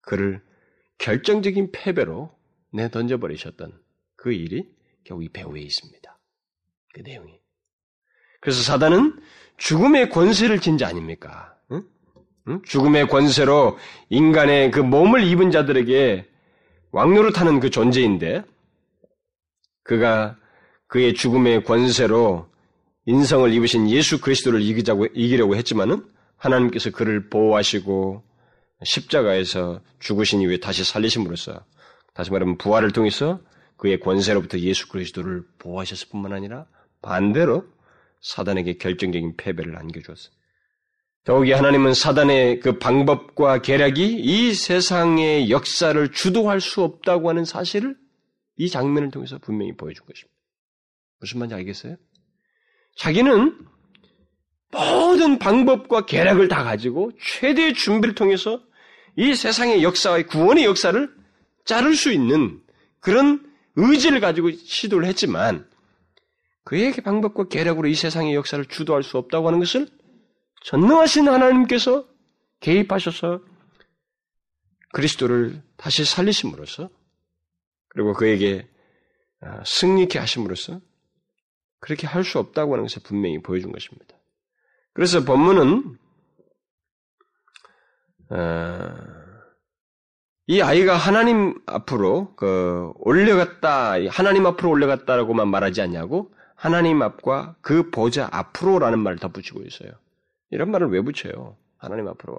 [0.01, 0.41] 그를
[0.97, 2.35] 결정적인 패배로
[2.73, 3.79] 내던져 버리셨던
[4.17, 4.67] 그 일이
[5.05, 6.19] 결국 이 배후에 있습니다.
[6.93, 7.39] 그 내용이.
[8.41, 9.19] 그래서 사단은
[9.57, 11.54] 죽음의 권세를 진 자 아닙니까?
[12.65, 13.77] 죽음의 권세로
[14.09, 16.27] 인간의 그 몸을 입은 자들에게
[16.91, 18.43] 왕노릇하는 그 존재인데
[19.83, 20.37] 그가
[20.87, 22.47] 그의 죽음의 권세로
[23.05, 26.05] 인성을 입으신 예수 그리스도를 이기자고, 이기려고 했지만은
[26.37, 28.23] 하나님께서 그를 보호하시고
[28.83, 31.63] 십자가에서 죽으신 이후에 다시 살리심으로써
[32.13, 33.39] 다시 말하면 부활을 통해서
[33.77, 36.65] 그의 권세로부터 예수 그리스도를 보호하셨을 뿐만 아니라
[37.01, 37.65] 반대로
[38.21, 40.31] 사단에게 결정적인 패배를 안겨주었어.
[41.25, 47.97] 더욱이 하나님은 사단의 그 방법과 계략이 이 세상의 역사를 주도할 수 없다고 하는 사실을
[48.57, 50.35] 이 장면을 통해서 분명히 보여준 것입니다.
[51.19, 51.95] 무슨 말인지 알겠어요?
[52.97, 53.57] 자기는
[54.71, 58.61] 모든 방법과 계략을 다 가지고 최대의 준비를 통해서
[59.15, 61.09] 이 세상의 역사와 구원의 역사를
[61.65, 62.61] 자를 수 있는
[62.99, 65.67] 그런 의지를 가지고 시도를 했지만
[66.63, 69.87] 그의 방법과 계략으로 이 세상의 역사를 주도할 수 없다고 하는 것을
[70.65, 72.07] 전능하신 하나님께서
[72.59, 73.39] 개입하셔서
[74.93, 76.89] 그리스도를 다시 살리심으로써
[77.89, 78.67] 그리고 그에게
[79.41, 80.81] 아, 승리케 하심으로써
[81.79, 84.15] 그렇게 할 수 없다고 하는 것을 분명히 보여준 것입니다.
[84.93, 85.99] 그래서 본문은
[88.31, 88.95] 어,
[90.47, 98.27] 이 아이가 하나님 앞으로 그 올려갔다 하나님 앞으로 올려갔다라고만 말하지 않냐고 하나님 앞과 그 보좌
[98.31, 99.91] 앞으로라는 말을 덧붙이고 있어요.
[100.51, 101.57] 이런 말을 왜 붙여요?
[101.77, 102.37] 하나님 앞으로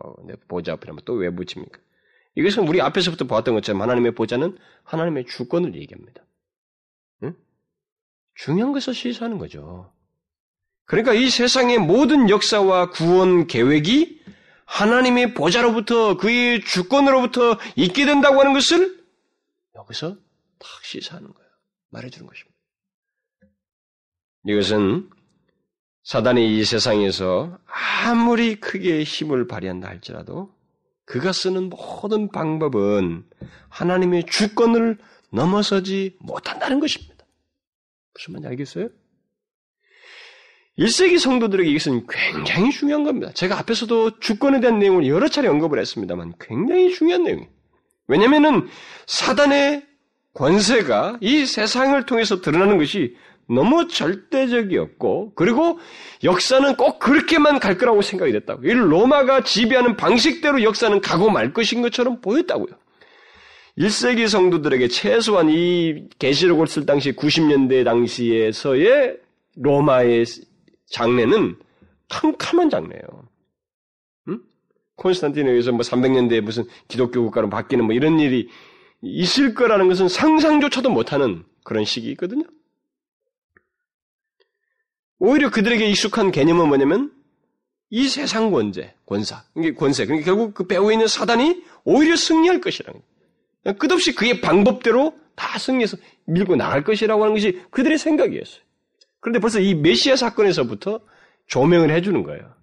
[0.49, 1.79] 보좌 앞이라면 또 왜 붙입니까?
[2.35, 6.23] 이것은 우리 앞에서부터 보았던 것처럼 하나님의 보좌는 하나님의 주권을 얘기합니다.
[7.23, 7.35] 응?
[8.35, 9.93] 중요한 것을 시사하는 거죠.
[10.85, 14.23] 그러니까 이 세상의 모든 역사와 구원 계획이
[14.67, 19.05] 하나님의 보좌로부터 그의 주권으로부터 있게 된다고 하는 것을
[19.75, 20.17] 여기서
[20.59, 21.51] 탁 시사하는 거예요.
[21.91, 22.57] 말해주는 것입니다.
[24.45, 25.11] 이것은
[26.07, 27.59] 사단이 이 세상에서
[28.05, 30.55] 아무리 크게 힘을 발휘한다 할지라도
[31.05, 33.25] 그가 쓰는 모든 방법은
[33.69, 34.99] 하나님의 주권을
[35.33, 37.27] 넘어서지 못한다는 것입니다.
[38.15, 38.89] 무슨 말인지 알겠어요?
[40.79, 43.33] 1세기 성도들에게 이것은 굉장히 중요한 겁니다.
[43.33, 47.51] 제가 앞에서도 주권에 대한 내용을 여러 차례 언급을 했습니다만 굉장히 중요한 내용이에요.
[48.07, 48.69] 왜냐면은
[49.09, 49.85] 사단의
[50.35, 53.17] 권세가 이 세상을 통해서 드러나는 것이
[53.49, 55.79] 너무 절대적이었고, 그리고
[56.25, 58.67] 역사는 꼭 그렇게만 갈 거라고 생각이 됐다고.
[58.67, 62.75] 이 로마가 지배하는 방식대로 역사는 가고 말 것인 것처럼 보였다고요.
[63.79, 69.19] 1세기 성도들에게 최소한 이 계시록을 쓸 당시 90년대 당시에서의
[69.57, 70.25] 로마의
[70.87, 71.57] 장례는
[72.09, 73.29] 캄캄한 장례예요.
[74.29, 74.41] 응?
[74.97, 78.49] 콘스탄티노에서 뭐 300년대에 무슨 기독교 국가로 바뀌는 뭐 이런 일이
[79.03, 82.45] 있을 거라는 것은 상상조차도 못하는 그런 시기 있거든요.
[85.19, 87.13] 오히려 그들에게 익숙한 개념은 뭐냐면
[87.91, 90.07] 이 세상 권제, 권사, 이게 권세.
[90.07, 93.79] 그러니까 결국 그 배후에 있는 사단이 오히려 승리할 것이라는 거예요.
[93.79, 98.61] 끝없이 그의 방법대로 다 승리해서 밀고 나갈 것이라고 하는 것이 그들의 생각이었어요.
[99.21, 101.01] 그런데 벌써 이 메시아 사건에서부터
[101.47, 102.55] 조명을 해주는 거예요.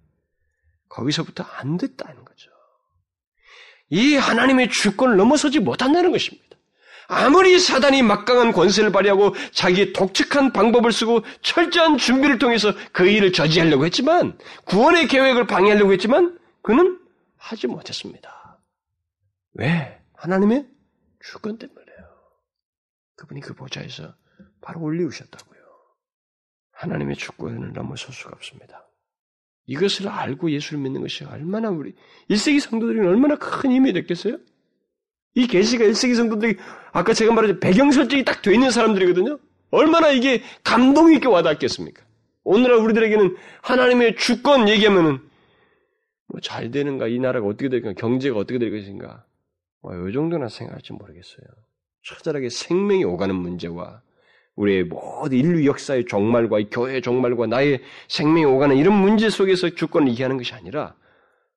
[0.88, 2.50] 거기서부터 안 됐다는 거죠.
[3.90, 6.43] 이 하나님의 주권을 넘어서지 못한다는 것입니다.
[7.08, 13.84] 아무리 사단이 막강한 권세를 발휘하고 자기의 독특한 방법을 쓰고 철저한 준비를 통해서 그 일을 저지하려고
[13.84, 16.98] 했지만 구원의 계획을 방해하려고 했지만 그는
[17.36, 18.58] 하지 못했습니다.
[19.54, 20.00] 왜?
[20.14, 20.66] 하나님의
[21.20, 21.84] 주권 때문에요.
[23.16, 24.14] 그분이 그 보좌에서
[24.60, 25.60] 바로 올리우셨다고요.
[26.72, 28.88] 하나님의 주권을 넘어설 수가 없습니다.
[29.66, 31.94] 이것을 알고 예수를 믿는 것이 얼마나 우리
[32.30, 34.38] 1세기 성도들이 얼마나 큰 힘이 됐겠어요?
[35.34, 36.56] 이 계시가 1세기 성도들이
[36.92, 37.60] 아까 제가 말했죠.
[37.60, 39.38] 배경 설정이 딱 돼 있는 사람들이거든요.
[39.70, 42.02] 얼마나 이게 감동 있게 와닿겠습니까?
[42.44, 45.18] 오늘날 우리들에게는 하나님의 주권 얘기하면은
[46.28, 49.24] 뭐 잘 되는가, 이 나라가 어떻게 될까, 경제가 어떻게 될 것인가,
[49.82, 51.46] 뭐, 이 정도나 생각할지 모르겠어요.
[52.02, 54.02] 처절하게 생명이 오가는 문제와
[54.56, 60.08] 우리의 모든 인류 역사의 종말과 이 교회의 종말과 나의 생명이 오가는 이런 문제 속에서 주권을
[60.10, 60.94] 얘기하는 것이 아니라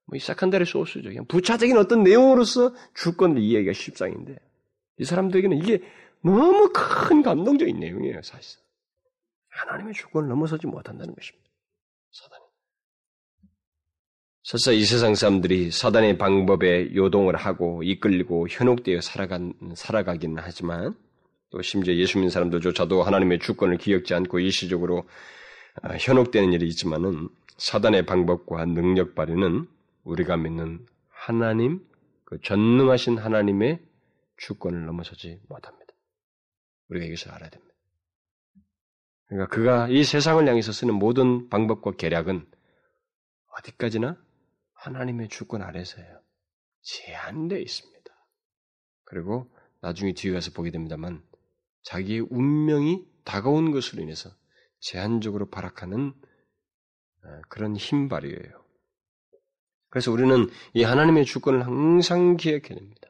[0.08, 1.10] 뭐이 사칸다의 소스죠.
[1.10, 4.38] 그냥 부차적인 어떤 내용으로서 주권을 이해하기가 쉽상인데
[5.00, 5.82] 이 사람들에게는 이게
[6.24, 8.64] 너무 큰 감동적인 내용이에요, 사실상.
[9.50, 11.50] 하나님의 주권을 넘어서지 못한다는 것입니다.
[12.12, 12.44] 사단이.
[14.44, 20.96] 설사 이 세상 사람들이 사단의 방법에 요동을 하고 이끌리고 현혹되어 살아간, 살아가기는 하지만
[21.50, 25.08] 또 심지어 예수 믿는 사람들조차도 하나님의 주권을 기억지 않고 일시적으로
[25.82, 29.68] 아, 현혹되는 일이 있지만은 사단의 방법과 능력 발휘는
[30.08, 31.86] 우리가 믿는 하나님,
[32.24, 33.86] 그 전능하신 하나님의
[34.38, 35.94] 주권을 넘어서지 못합니다.
[36.90, 37.74] 우리가 이것을 알아야 됩니다.
[39.28, 42.50] 그러니까 그가 이 세상을 향해서 쓰는 모든 방법과 계략은
[43.58, 44.18] 어디까지나
[44.74, 46.22] 하나님의 주권 아래서예요.
[46.82, 47.98] 제한되어 있습니다.
[49.04, 51.22] 그리고 나중에 뒤에 가서 보게 됩니다만
[51.84, 54.30] 자기의 운명이 다가온 것으로 인해서
[54.80, 56.14] 제한적으로 발악하는
[57.24, 58.67] 어, 그런 힘발이에요.
[59.98, 63.08] 그래서 우리는 이 하나님의 주권을 항상 기억해야 됩니다.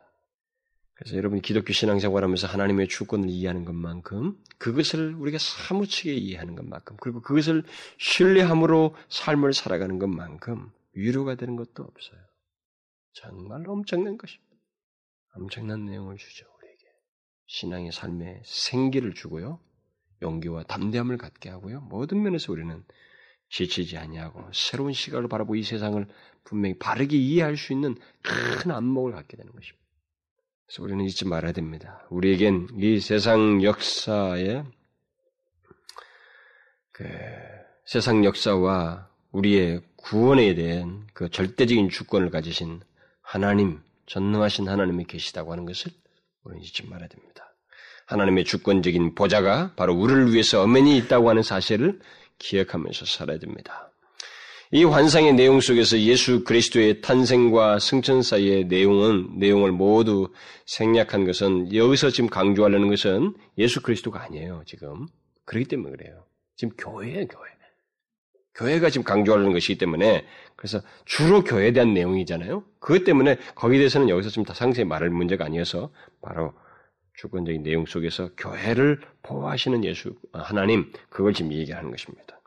[0.93, 7.21] 그래서 여러분이 기독교 신앙생활 하면서 하나님의 주권을 이해하는 것만큼 그것을 우리가 사무치게 이해하는 것만큼 그리고
[7.21, 7.63] 그것을
[7.97, 12.21] 신뢰함으로 삶을 살아가는 것만큼 위로가 되는 것도 없어요.
[13.11, 14.55] 정말 엄청난 것입니다.
[15.35, 16.85] 엄청난 내용을 주죠, 우리에게.
[17.47, 19.59] 신앙의 삶에 생기를 주고요.
[20.21, 21.81] 용기와 담대함을 갖게 하고요.
[21.81, 22.85] 모든 면에서 우리는
[23.49, 26.05] 지치지 아니하고 새로운 시각을 바라보고 이 세상을
[26.43, 29.85] 분명히 바르게 이해할 수 있는 큰 안목을 갖게 되는 것입니다.
[30.65, 32.05] 그래서 우리는 잊지 말아야 됩니다.
[32.09, 34.63] 우리에겐 이 세상 역사에
[36.91, 37.05] 그
[37.85, 42.81] 세상 역사와 우리의 구원에 대한 그 절대적인 주권을 가지신
[43.21, 45.91] 하나님, 전능하신 하나님이 계시다고 하는 것을
[46.43, 47.53] 우리는 잊지 말아야 됩니다.
[48.07, 51.99] 하나님의 주권적인 보좌가 바로 우리를 위해서 엄연히 있다고 하는 사실을
[52.39, 53.91] 기억하면서 살아야 됩니다.
[54.71, 60.29] 이 환상의 내용 속에서 예수 그리스도의 탄생과 승천 사이의 내용은 내용을 모두
[60.65, 64.63] 생략한 것은 여기서 지금 강조하려는 것은 예수 그리스도가 아니에요.
[64.65, 65.07] 지금
[65.45, 66.25] 그렇기 때문에 그래요.
[66.57, 67.57] 지금 교회예요, 교회.
[68.57, 70.25] 교회가 지금 강조하려는 것이기 때문에
[70.55, 72.63] 그래서 주로 교회에 대한 내용이잖아요.
[72.79, 76.53] 그것 때문에 거기에 대해서는 여기서 좀더 상세히 말할 문제가 아니어서 바로
[77.17, 82.39] 주권적인 내용 속에서 교회를 보호하시는 예수 하나님 그걸 지금 얘기하는 것입니다.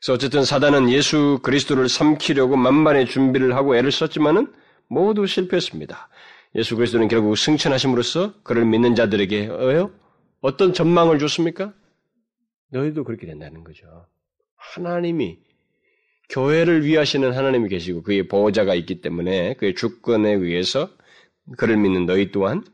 [0.00, 4.52] 그래서 어쨌든 사단은 예수 그리스도를 삼키려고 만반의 준비를 하고 애를 썼지만은
[4.88, 6.08] 모두 실패했습니다.
[6.56, 9.48] 예수 그리스도는 결국 승천하심으로써 그를 믿는 자들에게?
[10.40, 11.72] 어떤 전망을 줬습니까?
[12.70, 13.86] 너희도 그렇게 된다는 거죠.
[14.56, 15.38] 하나님이
[16.28, 20.90] 교회를 위하시는 하나님이 계시고 그의 보호자가 있기 때문에 그의 주권에 의해서
[21.56, 22.64] 그를 믿는 너희 또한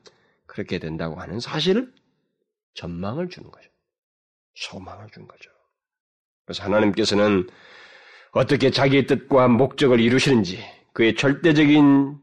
[0.59, 1.89] 그렇게 된다고 하는 사실을
[2.75, 3.69] 전망을 주는 거죠.
[4.57, 5.51] 소망을 주는 거죠.
[6.45, 7.49] 그래서 하나님께서는
[8.33, 10.59] 어떻게 자기의 뜻과 목적을 이루시는지
[10.95, 12.19] 그의 절대적인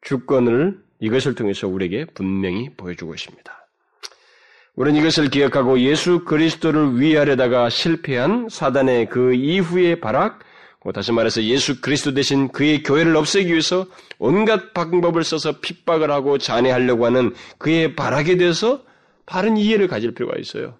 [0.00, 3.68] 주권을 이것을 통해서 우리에게 분명히 보여주고 있습니다.
[4.76, 10.40] 우리는 이것을 기억하고 예수 그리스도를 위하려다가 실패한 사단의 그 이후의 발악,
[10.92, 13.86] 다시 말해서 예수 그리스도 대신 그의 교회를 없애기 위해서
[14.18, 18.82] 온갖 방법을 써서 핍박을 하고 잔해하려고 하는 그의 발악에 대해서
[19.26, 20.76] 바른 이해를 가질 필요가 있어요.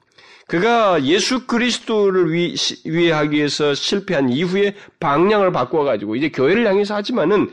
[0.46, 7.50] 그가 예수 그리스도를 위, 위해 하기 위해서 실패한 이후에 방향을 바꿔가지고 이제 교회를 향해서 하지만은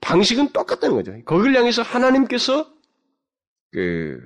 [0.00, 1.14] 방식은 똑같다는 거죠.
[1.24, 2.66] 거기를 향해서 하나님께서
[3.70, 4.20] 그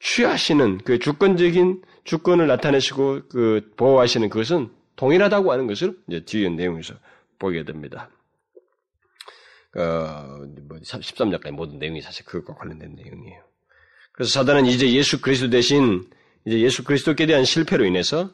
[0.00, 6.94] 취하시는 그 주권적인 주권을 나타내시고 그 보호하시는 그것은 동일하다고 하는 것을 이제 뒤에 내용에서
[7.38, 8.10] 보게 됩니다.
[9.76, 13.42] 어, 뭐 13절까지 모든 내용이 사실 그것과 관련된 내용이에요.
[14.12, 16.08] 그래서 사단은 이제 예수 그리스도 대신
[16.44, 18.30] 이제 예수 그리스도께 대한 실패로 인해서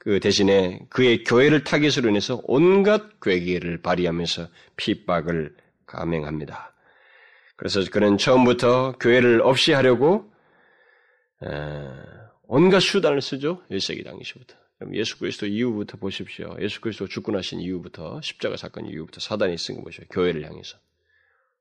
[0.00, 5.54] 그 대신에 그의 교회를 타겟으로 인해서 온갖 괴기를 발휘하면서 핍박을
[5.86, 6.74] 감행합니다.
[7.56, 10.32] 그래서 그는 처음부터 교회를 없이 하려고
[12.46, 13.62] 온갖 수단을 쓰죠.
[13.70, 14.59] 1세기 당시부터.
[14.94, 16.56] 예수 그리스도 이후부터 보십시오.
[16.60, 20.06] 예수 그리스도 죽고 나신 이후부터 십자가 사건 이후부터 사단이 쓴 거 보십시오.
[20.10, 20.78] 교회를 향해서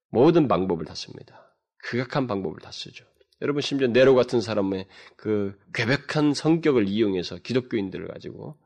[0.10, 1.54] 모든 방법을 다 씁니다.
[1.84, 3.06] 극악한 방법을 다 쓰죠.
[3.42, 8.58] 여러분 심지어 네로 같은 사람의 그 괴백한 성격을 이용해서 기독교인들을 가지고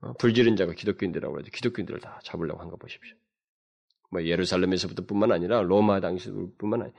[0.00, 3.16] 어, 불지른 자가 기독교인들이라고 해도 기독교인들을 다 잡으려고 한 거 보십시오.
[4.10, 6.96] 뭐 예루살렘에서부터뿐만 아니라 로마 당시뿐만 아니라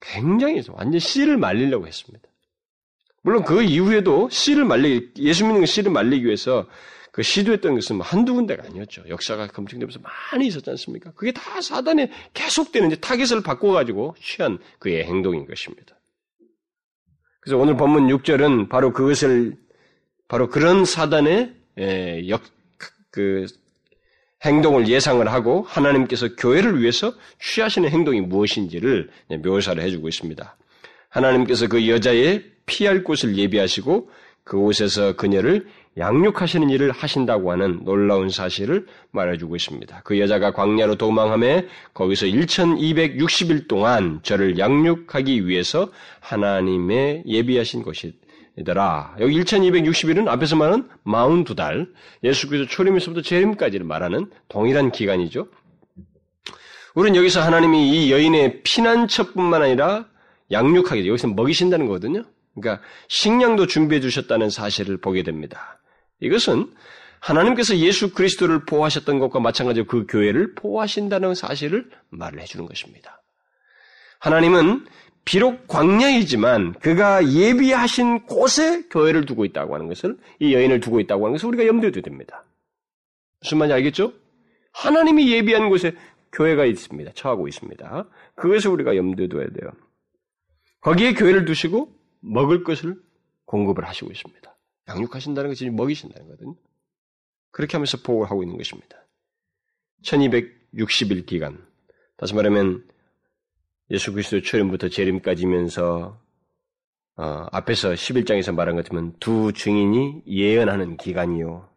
[0.00, 2.28] 굉장히 완전 씨를 말리려고 했습니다.
[3.26, 6.64] 물론 그 이후에도 씨를 말리 예수 믿는 씨를 말리기 위해서
[7.10, 9.02] 그 시도했던 것은 뭐 한두 군데가 아니었죠.
[9.08, 9.98] 역사가 검증되면서
[10.30, 11.10] 많이 있었지 않습니까?
[11.10, 15.98] 그게 다 사단의 계속되는 이제 타겟을 바꿔가지고 취한 그의 행동인 것입니다.
[17.40, 19.56] 그래서 오늘 본문 6절은 바로 그것을
[20.28, 21.52] 바로 그런 사단의
[22.28, 22.42] 역,
[23.10, 23.46] 그
[24.44, 29.10] 행동을 예상을 하고 하나님께서 교회를 위해서 취하시는 행동이 무엇인지를
[29.42, 30.56] 묘사를 해주고 있습니다.
[31.08, 34.10] 하나님께서 그 여자의 피할 곳을 예비하시고
[34.44, 35.66] 그곳에서 그녀를
[35.98, 40.02] 양육하시는 일을 하신다고 하는 놀라운 사실을 말해주고 있습니다.
[40.04, 45.90] 그 여자가 광야로 도망함에 거기서 1260일 동안 저를 양육하기 위해서
[46.20, 49.16] 하나님의 예비하신 것이더라.
[49.20, 51.88] 여기 1260일은 앞에서 말한 42달,
[52.24, 55.48] 예수 그리스도 초림에서부터 재림까지를 말하는 동일한 기간이죠.
[56.94, 60.06] 우리는 여기서 하나님이 이 여인의 피난처뿐만 아니라
[60.50, 62.24] 양육하게 여기서 먹이신다는 거거든요.
[62.58, 65.80] 그러니까 식량도 준비해 주셨다는 사실을 보게 됩니다.
[66.20, 66.72] 이것은
[67.20, 73.22] 하나님께서 예수 그리스도를 보호하셨던 것과 마찬가지로 그 교회를 보호하신다는 사실을 말을 해주는 것입니다.
[74.20, 74.86] 하나님은
[75.24, 81.34] 비록 광야이지만 그가 예비하신 곳에 교회를 두고 있다고 하는 것을 이 여인을 두고 있다고 하는
[81.34, 82.44] 것을 우리가 염두에 둬야 됩니다.
[83.40, 84.12] 무슨 말인지 알겠죠?
[84.72, 85.94] 하나님이 예비한 곳에
[86.32, 87.12] 교회가 있습니다.
[87.14, 88.08] 처하고 있습니다.
[88.36, 89.72] 그것을 우리가 염두에 둬야 돼요.
[90.80, 91.95] 거기에 교회를 두시고
[92.26, 93.00] 먹을 것을
[93.44, 94.56] 공급을 하시고 있습니다.
[94.88, 96.54] 양육하신다는 것이 먹이신다는 거거든요.
[97.50, 98.96] 그렇게 하면서 보호를 하고 있는 것입니다.
[100.02, 101.64] 1260일 기간.
[102.16, 102.84] 다시 말하면
[103.90, 106.20] 예수 그리스도 출현부터 재림까지면서
[107.18, 111.68] 어, 앞에서 11장에서 말한 것처럼 두 증인이 예언하는 기간이요.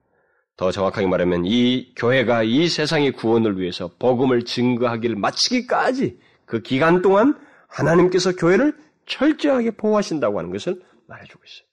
[0.58, 7.40] 더 정확하게 말하면 이 교회가 이 세상의 구원을 위해서 복음을 증거하기를 마치기까지 그 기간 동안
[7.68, 8.78] 하나님께서 교회를
[9.10, 11.68] 철저하게 보호하신다고 하는 것을 말해주고 있어요.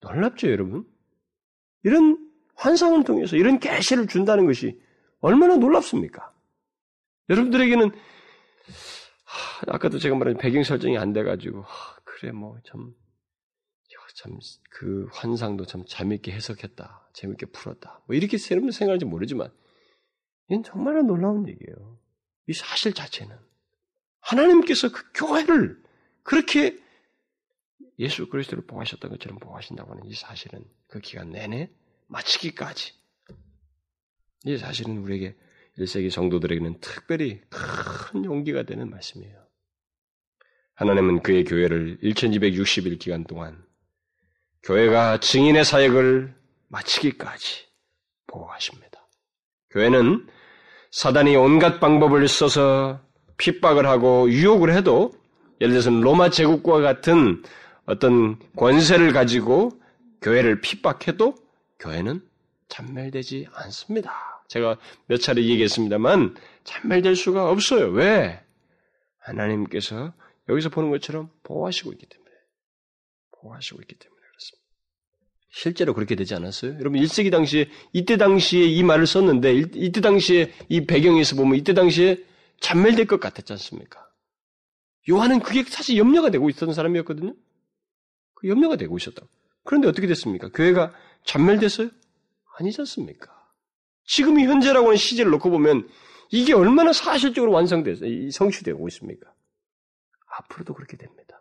[0.00, 0.86] 놀랍죠, 여러분?
[1.82, 4.80] 이런 환상을 통해서 이런 계시를 준다는 것이
[5.20, 6.32] 얼마나 놀랍습니까?
[7.28, 7.90] 여러분들에게는
[9.24, 12.94] 하, 아까도 제가 말한 배경 설정이 안 돼가지고 하, 그래 뭐참
[14.14, 14.38] 참
[14.70, 18.02] 그 환상도 참 재밌게 해석했다, 재밌게 풀었다.
[18.06, 19.50] 뭐 이렇게 여러분 생각할지 모르지만
[20.48, 21.98] 이건 정말 놀라운 얘기예요.
[22.46, 23.36] 이 사실 자체는
[24.20, 25.81] 하나님께서 그 교회를
[26.22, 26.80] 그렇게
[27.98, 31.70] 예수 그리스도를 보호하셨던 것처럼 보호하신다고 하는 이 사실은 그 기간 내내
[32.08, 32.92] 마치기까지
[34.44, 35.36] 이 사실은 우리에게
[35.78, 39.42] 1세기 성도들에게는 특별히 큰 용기가 되는 말씀이에요.
[40.74, 43.64] 하나님은 그의 교회를 1260일 기간 동안
[44.64, 46.34] 교회가 증인의 사역을
[46.68, 47.66] 마치기까지
[48.26, 49.08] 보호하십니다.
[49.70, 50.26] 교회는
[50.90, 53.00] 사단이 온갖 방법을 써서
[53.38, 55.12] 핍박을 하고 유혹을 해도
[55.62, 57.40] 예를 들어서 로마 제국과 같은
[57.86, 59.70] 어떤 권세를 가지고
[60.20, 61.36] 교회를 핍박해도
[61.78, 62.20] 교회는
[62.68, 64.12] 잔멸되지 않습니다.
[64.48, 66.34] 제가 몇 차례 얘기했습니다만
[66.64, 67.90] 잔멸될 수가 없어요.
[67.90, 68.42] 왜?
[69.18, 70.12] 하나님께서
[70.48, 72.30] 여기서 보는 것처럼 보호하시고 있기 때문에
[73.40, 74.68] 보호하시고 있기 때문에 그렇습니다.
[75.52, 76.74] 실제로 그렇게 되지 않았어요?
[76.80, 82.18] 여러분 1세기 당시에 이때 당시에 이 말을 썼는데 이때 당시에 이 배경에서 보면 이때 당시에
[82.58, 84.11] 잔멸될 것 같았지 않습니까?
[85.10, 87.34] 요한은 그게 사실 염려가 되고 있었던 사람이었거든요.
[88.34, 89.22] 그 염려가 되고 있었다.
[89.64, 90.48] 그런데 어떻게 됐습니까?
[90.50, 90.94] 교회가
[91.24, 91.90] 잔멸됐어요?
[92.58, 93.32] 아니지 않습니까?
[94.04, 95.88] 지금 이 현재라고 하는 시제를 놓고 보면
[96.30, 99.32] 이게 얼마나 사실적으로 완성돼서 성취되고 있습니까?
[100.38, 101.38] 앞으로도 그렇게 됩니다.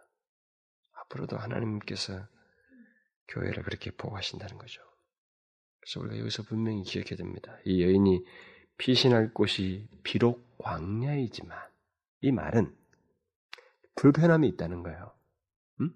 [0.94, 2.28] 앞으로도 하나님께서
[3.30, 4.82] 교회를 그렇게 보호하신다는 거죠.
[5.80, 7.58] 그래서 우리가 여기서 분명히 기억해야 됩니다.
[7.66, 8.24] 이 여인이
[8.78, 11.58] 피신할 곳이 비록 광야이지만
[12.22, 12.76] 이 말은
[14.02, 15.12] 불편함이 있다는 거예요.
[15.80, 15.92] 음?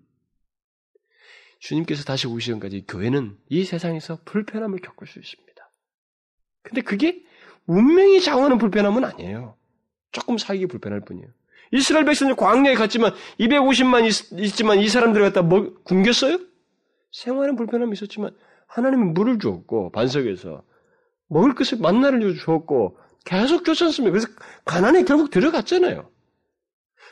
[1.58, 5.72] 주님께서 다시 오시기까지 교회는 이 세상에서 불편함을 겪을 수 있습니다.
[6.62, 7.24] 근데 그게
[7.66, 9.58] 운명이 장하는 불편함은 아니에요.
[10.12, 11.28] 조금 살기 불편할 뿐이에요.
[11.72, 16.38] 이스라엘 백성이 광야에 갔지만 250만 있, 지만이 사람들을 갖다 뭐, 굶겼어요?
[17.12, 18.38] 생활은 불편함이 있었지만
[18.68, 20.64] 하나님은 물을 주었고 반석에서
[21.28, 24.12] 먹을 것을 만나를 주었고 계속 않습니까?
[24.12, 24.28] 그래서
[24.64, 26.12] 가난에 결국 들어갔잖아요.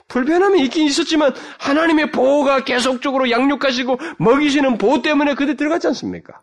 [0.08, 6.41] 불편함이 있긴 있었지만 하나님의 보호가 계속적으로 양육하시고 먹이시는 보호 때문에 그들 들어갔지 않습니까?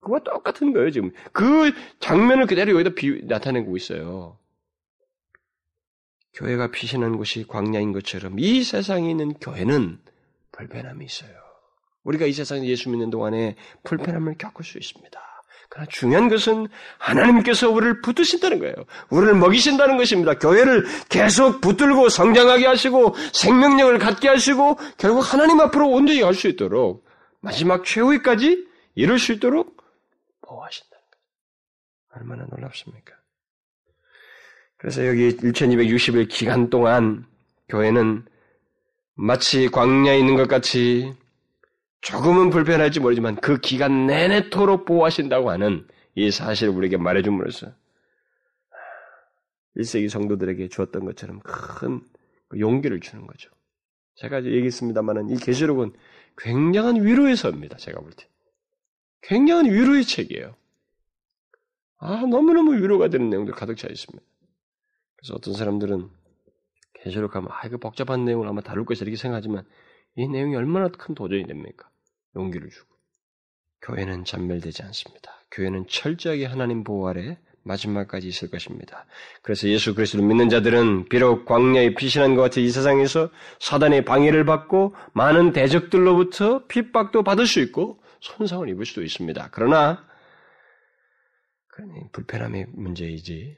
[0.00, 1.10] 그와 똑같은 거예요, 지금.
[1.32, 4.38] 그 장면을 그대로 여기다 비, 나타내고 있어요.
[6.34, 9.98] 교회가 피신한 곳이 광야인 것처럼 이 세상에 있는 교회는
[10.52, 11.32] 불편함이 있어요.
[12.02, 15.33] 우리가 이 세상에 예수 믿는 동안에 불편함을 겪을 수 있습니다.
[15.74, 16.68] 그러나 중요한 것은
[16.98, 18.74] 하나님께서 우리를 붙드신다는 거예요.
[19.10, 20.38] 우리를 먹이신다는 것입니다.
[20.38, 27.04] 교회를 계속 붙들고 성장하게 하시고 생명력을 갖게 하시고 결국 하나님 앞으로 온전히 갈 수 있도록
[27.40, 29.76] 마지막 최후까지 이룰 수 있도록
[30.42, 32.20] 보호하신다는 거죠.
[32.20, 33.12] 얼마나 놀랍습니까?
[34.78, 37.26] 그래서 여기 1260일 기간 동안
[37.68, 38.24] 교회는
[39.14, 41.12] 마치 광야에 있는 것 같이
[42.04, 47.72] 조금은 불편할지 모르지만 그 기간 내내토록 보호하신다고 하는 이 사실을 우리에게 말해줌으로써
[49.76, 53.50] 1세기 성도들에게 주었던 것처럼 큰그 용기를 주는 거죠.
[54.16, 55.92] 제가 얘기했습니다만은 이 계시록은
[56.36, 57.78] 굉장한 위로의 서입니다.
[57.78, 58.28] 제가 볼 때.
[59.22, 60.54] 굉장한 위로의 책이에요.
[61.98, 64.24] 아, 너무너무 위로가 되는 내용들 가득 차 있습니다.
[65.16, 66.10] 그래서 어떤 사람들은
[67.02, 69.64] 계시록 하면 아, 이거 복잡한 내용을 아마 다룰 것이 이렇게 생각하지만
[70.16, 71.90] 이 내용이 얼마나 큰 도전이 됩니까?
[72.36, 72.94] 용기를 주고.
[73.82, 75.32] 교회는 잔멸되지 않습니다.
[75.50, 79.06] 교회는 철저하게 하나님 보호 아래 마지막까지 있을 것입니다.
[79.42, 83.30] 그래서 예수 그리스도를 믿는 자들은 비록 광야에 피신한 것 같은 이 세상에서
[83.60, 89.50] 사단의 방해를 받고 많은 대적들로부터 핍박도 받을 수 있고 손상을 입을 수도 있습니다.
[89.52, 90.06] 그러나
[92.12, 93.56] 불편함의 문제이지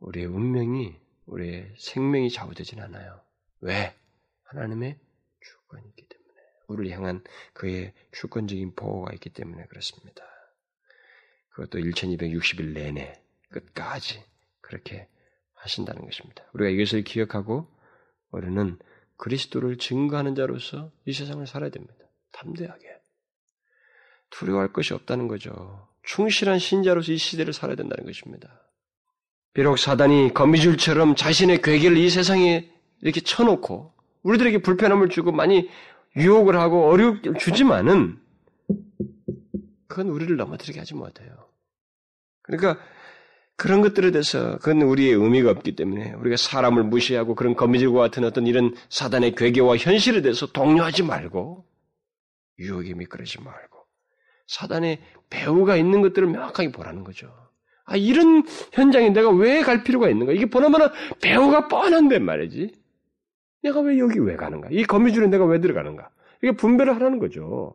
[0.00, 0.96] 우리의 운명이
[1.26, 3.20] 우리의 생명이 좌우되진 않아요.
[3.60, 3.94] 왜?
[4.44, 4.98] 하나님의
[5.40, 6.05] 주권이 있기 때문에
[6.68, 10.24] 우리를 향한 그의 주권적인 보호가 있기 때문에 그렇습니다.
[11.50, 14.22] 그것도 1260일 내내 끝까지
[14.60, 15.08] 그렇게
[15.54, 16.44] 하신다는 것입니다.
[16.52, 17.66] 우리가 이것을 기억하고
[18.30, 18.78] 우리는
[19.16, 21.94] 그리스도를 증거하는 자로서 이 세상을 살아야 됩니다.
[22.32, 22.84] 담대하게.
[24.30, 25.88] 두려워할 것이 없다는 거죠.
[26.02, 28.62] 충실한 신자로서 이 시대를 살아야 된다는 것입니다.
[29.54, 35.70] 비록 사단이 거미줄처럼 자신의 괴계를 이 세상에 이렇게 쳐놓고 우리들에게 불편함을 주고 많이
[36.16, 38.18] 유혹을 하고 어려움을 주지만은
[39.88, 41.30] 그건 우리를 넘어뜨리게 하지 못해요.
[42.42, 42.78] 그러니까
[43.56, 48.46] 그런 것들에 대해서 그건 우리의 의미가 없기 때문에 우리가 사람을 무시하고 그런 거미줄과 같은 어떤
[48.46, 51.64] 이런 사단의 괴계와 현실에 대해서 동요하지 말고
[52.58, 53.78] 유혹에 미끄러지 말고
[54.48, 55.00] 사단의
[55.30, 57.32] 배후가 있는 것들을 명확하게 보라는 거죠.
[57.84, 60.32] 아, 이런 현장에 내가 왜 갈 필요가 있는가?
[60.32, 60.92] 이게 보나마나
[61.22, 62.72] 배후가 뻔한데 말이지.
[63.66, 64.68] 내가 왜 여기 왜 가는가?
[64.70, 66.08] 이 거미줄에 내가 왜 들어가는가?
[66.42, 67.74] 이게 분별을 하라는 거죠.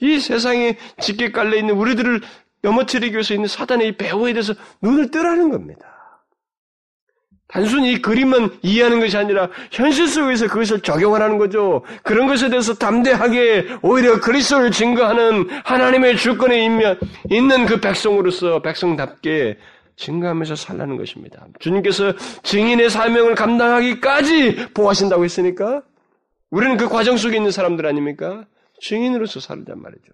[0.00, 2.20] 이 세상에 짙게 깔려 있는 우리들을
[2.62, 5.86] 넘어뜨리기 위해서 있는 사단의 이 배후에 대해서 눈을 뜨라는 겁니다.
[7.46, 11.84] 단순히 이 그림만 이해하는 것이 아니라 현실 속에서 그것을 적용하라는 거죠.
[12.04, 16.64] 그런 것에 대해서 담대하게 오히려 그리스도를 증거하는 하나님의 주권에
[17.28, 19.58] 있는 그 백성으로서 백성답게
[20.00, 21.46] 증거하면서 살라는 것입니다.
[21.60, 25.82] 주님께서 증인의 사명을 감당하기까지 보하신다고 했으니까
[26.50, 28.46] 우리는 그 과정 속에 있는 사람들 아닙니까?
[28.80, 30.12] 증인으로서 살단 말이죠.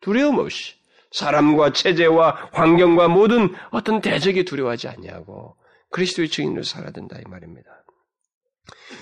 [0.00, 0.74] 두려움 없이
[1.12, 5.56] 사람과 체제와 환경과 모든 어떤 대적이 두려워하지 않냐고
[5.90, 7.68] 그리스도의 증인으로 살아야 된다 이 말입니다.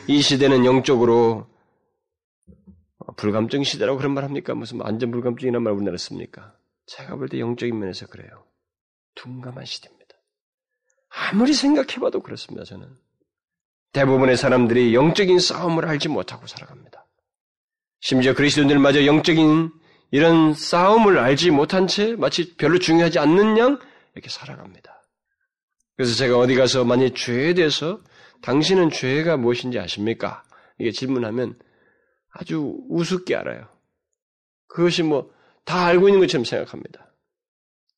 [0.08, 1.46] 이 시대는 영적으로
[3.16, 4.54] 불감증 시대라고 그런 말 합니까?
[4.54, 6.54] 무슨 안전 불감증이란 말 우리나라 씁니까?
[6.86, 8.44] 제가 볼 때 영적인 면에서 그래요.
[9.14, 9.97] 둔감한 시대입니다.
[11.30, 12.64] 아무리 생각해봐도 그렇습니다.
[12.64, 12.88] 저는
[13.92, 17.06] 대부분의 사람들이 영적인 싸움을 알지 못하고 살아갑니다.
[18.00, 19.70] 심지어 그리스도인들마저 영적인
[20.10, 23.78] 이런 싸움을 알지 못한 채 마치 별로 중요하지 않는 양
[24.14, 25.02] 이렇게 살아갑니다.
[25.96, 28.00] 그래서 제가 어디 가서 만약 죄에 대해서
[28.42, 30.44] 당신은 죄가 무엇인지 아십니까?
[30.78, 31.58] 이게 질문하면
[32.30, 33.68] 아주 우습게 알아요.
[34.68, 37.12] 그것이 뭐 다 알고 있는 것처럼 생각합니다.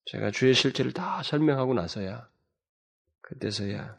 [0.07, 2.29] 제가 죄의 실체를 다 설명하고 나서야
[3.31, 3.97] 그때서야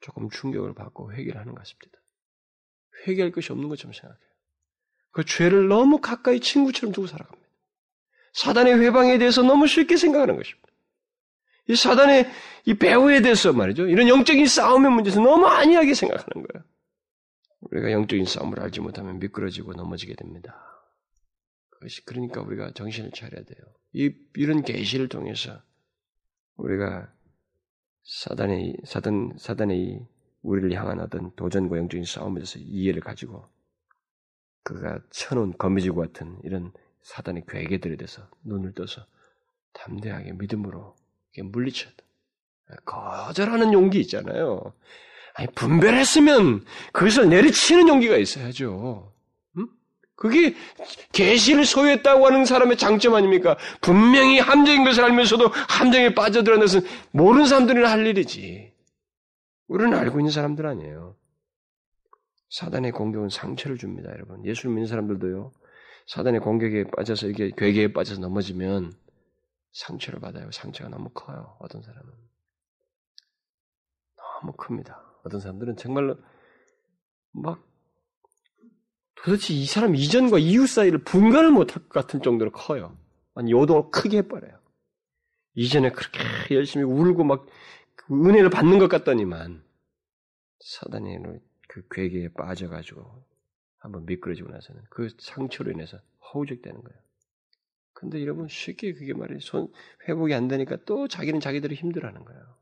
[0.00, 1.98] 조금 충격을 받고 회개를 하는 것 같습니다.
[3.06, 4.28] 회개할 것이 없는 것처럼 생각해요.
[5.10, 7.48] 그 죄를 너무 가까이 친구처럼 두고 살아갑니다.
[8.34, 10.68] 사단의 회방에 대해서 너무 쉽게 생각하는 것입니다.
[11.68, 12.30] 이 사단의
[12.66, 13.88] 이 배후에 대해서 말이죠.
[13.88, 16.64] 이런 영적인 싸움의 문제에서 너무 안이하게 생각하는 거예요.
[17.60, 20.64] 우리가 영적인 싸움을 알지 못하면 미끄러지고 넘어지게 됩니다.
[21.70, 23.58] 그것이 그러니까 우리가 정신을 차려야 돼요.
[23.92, 25.60] 이 이런 계시를 통해서
[26.56, 27.12] 우리가
[28.08, 30.00] 사단의 사단 사단의
[30.42, 33.46] 우리를 향한 어떤 도전과 영적인 싸움에 대해서 이해를 가지고
[34.62, 39.04] 그가 쳐놓은 거미줄 같은 이런 사단의 괴계들에 대해서 눈을 떠서
[39.74, 40.96] 담대하게 믿음으로
[41.42, 42.76] 물리쳐야 돼.
[42.84, 44.72] 거절하는 용기 있잖아요.
[45.34, 49.12] 아니, 분별했으면 그것을 내리치는 용기가 있어야죠.
[50.18, 50.28] 음?
[50.28, 50.54] 그게
[51.12, 53.56] 계시를 소유했다고 하는 사람의 장점 아닙니까?
[53.80, 56.80] 분명히 함정인 것을 알면서도 함정에 빠져들어는 것은
[57.12, 58.72] 모르는 사람들이나 할 일이지.
[59.68, 61.16] 우리는 알고 있는 사람들 아니에요.
[62.50, 64.44] 사단의 공격은 상처를 줍니다, 여러분.
[64.44, 65.52] 예수를 믿는 사람들도요.
[66.06, 68.92] 사단의 공격에 빠져서 이게 괴계에 빠져서 넘어지면
[69.72, 70.50] 상처를 받아요.
[70.50, 71.56] 상처가 너무 커요.
[71.60, 72.10] 어떤 사람은
[74.16, 75.02] 너무 큽니다.
[75.24, 76.16] 어떤 사람들은 정말로
[77.32, 77.67] 막
[79.24, 82.96] 도대체 이 사람 이전과 이후 사이를 분간을 못할 것 같은 정도로 커요.
[83.34, 84.58] 아니 요동을 크게 해버려요.
[85.54, 87.46] 이전에 그렇게 열심히 울고 막
[88.08, 89.62] 그 은혜를 받는 것 같더니만
[90.60, 91.18] 사단이
[91.68, 93.22] 그 괴계에 빠져가지고
[93.76, 95.98] 한번 미끄러지고 나서는 그 상처로 인해서
[96.32, 96.98] 허우적대는 거예요.
[97.92, 99.40] 근데 여러분 쉽게 그게 말이에요.
[99.40, 99.70] 손
[100.08, 102.56] 회복이 안 되니까 또 자기는 자기대로 힘들어하는 거예요.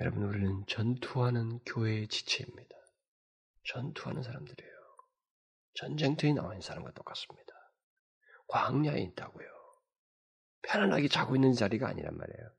[0.00, 2.76] 여러분 우리는 전투하는 교회의 지체입니다.
[3.64, 4.71] 전투하는 사람들이에요.
[5.74, 7.52] 전쟁터에 나와 있는 사람과 똑같습니다.
[8.48, 9.46] 광야에 있다고요.
[10.62, 12.50] 편안하게 자고 있는 자리가 아니란 말이에요.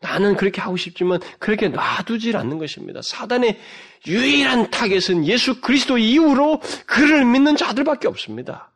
[0.00, 3.00] 나는 그렇게 하고 싶지만 그렇게 놔두질 않는 것입니다.
[3.02, 3.58] 사단의
[4.06, 8.72] 유일한 타겟은 예수 그리스도 이후로 그를 믿는 자들밖에 없습니다.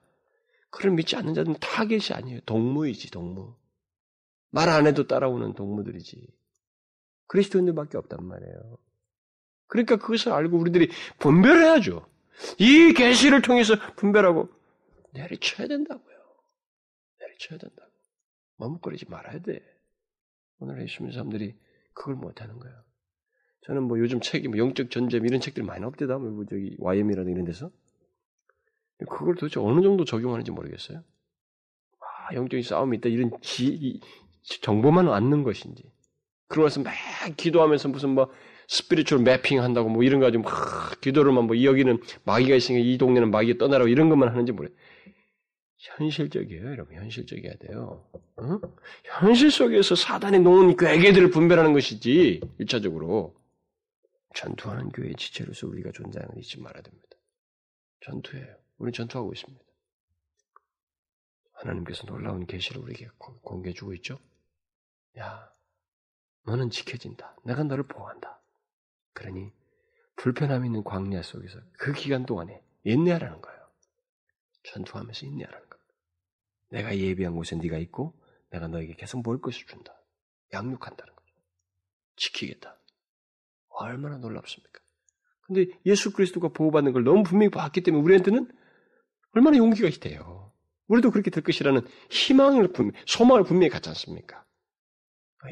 [0.70, 2.40] 그를 믿지 않는 자들은 타겟이 아니에요.
[2.46, 3.56] 동무이지, 동무.
[4.50, 6.26] 말 안 해도 따라오는 동무들이지.
[7.26, 8.78] 그리스도인들밖에 없단 말이에요.
[9.66, 12.06] 그러니까 그것을 알고 우리들이 분별해야죠.
[12.58, 14.48] 이 계시를 통해서 분별하고
[15.12, 16.16] 내리쳐야 된다고요.
[17.20, 17.90] 내리쳐야 된다고.
[18.56, 19.60] 머뭇거리지 말아야 돼.
[20.58, 21.56] 오늘 예수 믿는 사람들이
[21.94, 22.76] 그걸 못하는 거예요.
[23.62, 26.18] 저는 뭐 요즘 책이 뭐 영적 전쟁 이런 책들 많이 없대다.
[26.18, 27.70] 뭐 저기 YM이라든 이런 데서.
[28.98, 31.04] 그걸 도대체 어느 정도 적용하는지 모르겠어요.
[32.00, 34.00] 아, 영적인 싸움이 있다 이런 지,
[34.62, 35.92] 정보만 얻는 것인지.
[36.48, 36.92] 그러면서 막
[37.36, 38.32] 기도하면서 무슨 뭐
[38.68, 43.30] 스피리추얼 매핑 한다고 뭐 이런 거 가지고 막 기도를만 뭐 여기는 마귀가 있으니까 이 동네는
[43.30, 44.68] 마귀가 떠나라고 이런 것만 하는지 모르.
[45.78, 46.94] 현실적이에요, 여러분.
[46.96, 48.04] 현실적이어야 돼요.
[48.40, 48.60] 응?
[49.04, 53.34] 현실 속에서 사단이 놓은 괴계들을 분별하는 것이지, 일차적으로.
[54.34, 57.08] 전투하는 교회의 지체로서 우리가 존재하는 걸 잊지 말아야 됩니다.
[58.04, 58.56] 전투예요.
[58.78, 59.64] 우리는 전투하고 있습니다.
[61.54, 63.08] 하나님께서 놀라운 계시를 우리에게
[63.42, 64.18] 공개해 주고 있죠.
[65.18, 65.50] 야,
[66.44, 67.36] 너는 지켜진다.
[67.44, 68.40] 내가 너를 보호한다.
[69.18, 69.52] 그러니
[70.14, 73.58] 불편함 있는 광야 속에서 그 기간 동안에 인내하라는 거예요.
[74.62, 75.84] 전투하면서 인내하라는 거예요.
[76.70, 78.16] 내가 예비한 곳에 네가 있고
[78.50, 79.92] 내가 너에게 계속 먹을 것을 준다.
[80.52, 81.34] 양육한다는 거죠.
[82.16, 82.78] 지키겠다.
[83.70, 84.80] 얼마나 놀랍습니까?
[85.42, 88.48] 근데 예수 그리스도가 보호받는 걸 너무 분명히 봤기 때문에 우리한테는
[89.32, 90.52] 얼마나 용기가 돼요.
[90.86, 94.44] 우리도 그렇게 될 것이라는 희망을 분 소망을 분명히 갖지 않습니까?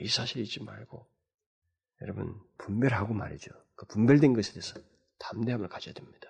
[0.00, 1.08] 이 사실 잊지 말고
[2.02, 3.52] 여러분 분별하고 말이죠.
[3.74, 4.80] 그 분별된 것에 대해서
[5.18, 6.28] 담대함을 가져야 됩니다.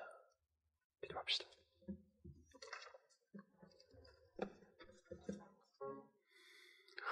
[1.03, 1.47] 기도합시다.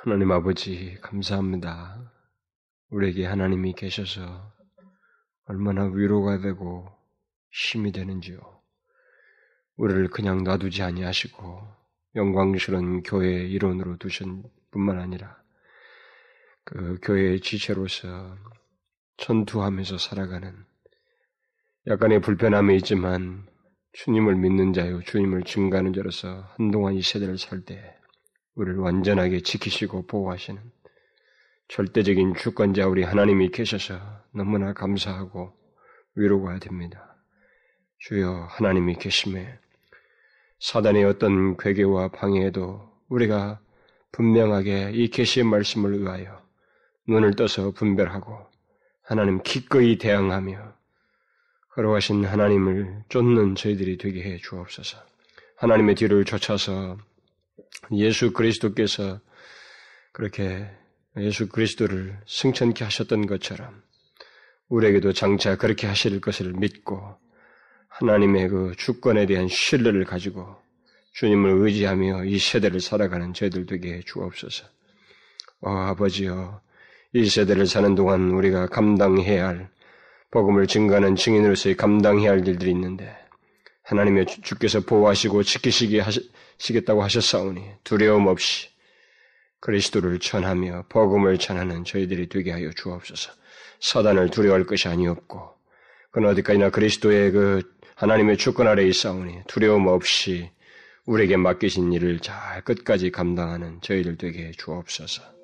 [0.03, 2.13] 하나님 아버지 감사합니다.
[2.91, 4.53] 우리에게 하나님이 계셔서
[5.47, 6.93] 얼마나 위로가 되고
[7.51, 8.39] 힘이 되는지요.
[9.77, 11.63] 우리를 그냥 놔두지 아니하시고
[12.17, 15.43] 영광스러운 교회의 일원으로 두신 뿐만 아니라
[16.65, 18.37] 그 교회의 지체로서
[19.19, 20.55] 전투하면서 살아가는
[21.87, 23.47] 약간의 불편함이 있지만
[23.93, 27.95] 주님을 믿는 자요, 주님을 증가하는 자로서 한동안 이 세대를 살 때
[28.55, 30.61] 우리를 완전하게 지키시고 보호하시는
[31.69, 33.99] 절대적인 주권자 우리 하나님이 계셔서
[34.33, 35.53] 너무나 감사하고
[36.15, 37.17] 위로가 됩니다.
[37.99, 39.59] 주여 하나님이 계심에
[40.61, 43.61] 사단의 어떤 괴계와 방해에도 우리가
[44.13, 46.44] 분명하게 이 계시의 말씀을 의하여
[47.07, 48.47] 눈을 떠서 분별하고
[49.03, 50.75] 하나님 기꺼이 대항하며
[51.71, 54.99] 걸어가신 하나님을 쫓는 저희들이 되게 해 주옵소서.
[55.57, 56.97] 하나님의 뒤를 쫓아서
[57.93, 59.21] 예수 그리스도께서
[60.13, 60.71] 그렇게
[61.17, 63.83] 예수 그리스도를 승천케 하셨던 것처럼
[64.69, 67.17] 우리에게도 장차 그렇게 하실 것을 믿고
[67.89, 70.57] 하나님의 그 주권에 대한 신뢰를 가지고
[71.13, 74.67] 주님을 의지하며 이 세대를 살아가는 저희들 되게 해 주옵소서.
[75.61, 76.61] 어, 아버지여,
[77.17, 79.71] 이 세대를 사는 동안 우리가 감당해야 할
[80.33, 83.17] 복음을 증가하는 증인으로서의 감당해야 할 일들이 있는데
[83.85, 88.69] 하나님의 주께서 보호하시고 지키시게 하시겠다고 하셨사오니 두려움 없이
[89.61, 93.31] 그리스도를 전하며 복음을 전하는 저희들이 되게 하여 주옵소서.
[93.79, 95.55] 사단을 두려워할 것이 아니었고
[96.11, 97.63] 그는 어디까지나 그리스도의 그
[97.95, 100.51] 하나님의 주권 아래 있사오니 두려움 없이
[101.07, 105.44] 우리에게 맡기신 일을 잘 끝까지 감당하는 저희들 되게 주옵소서.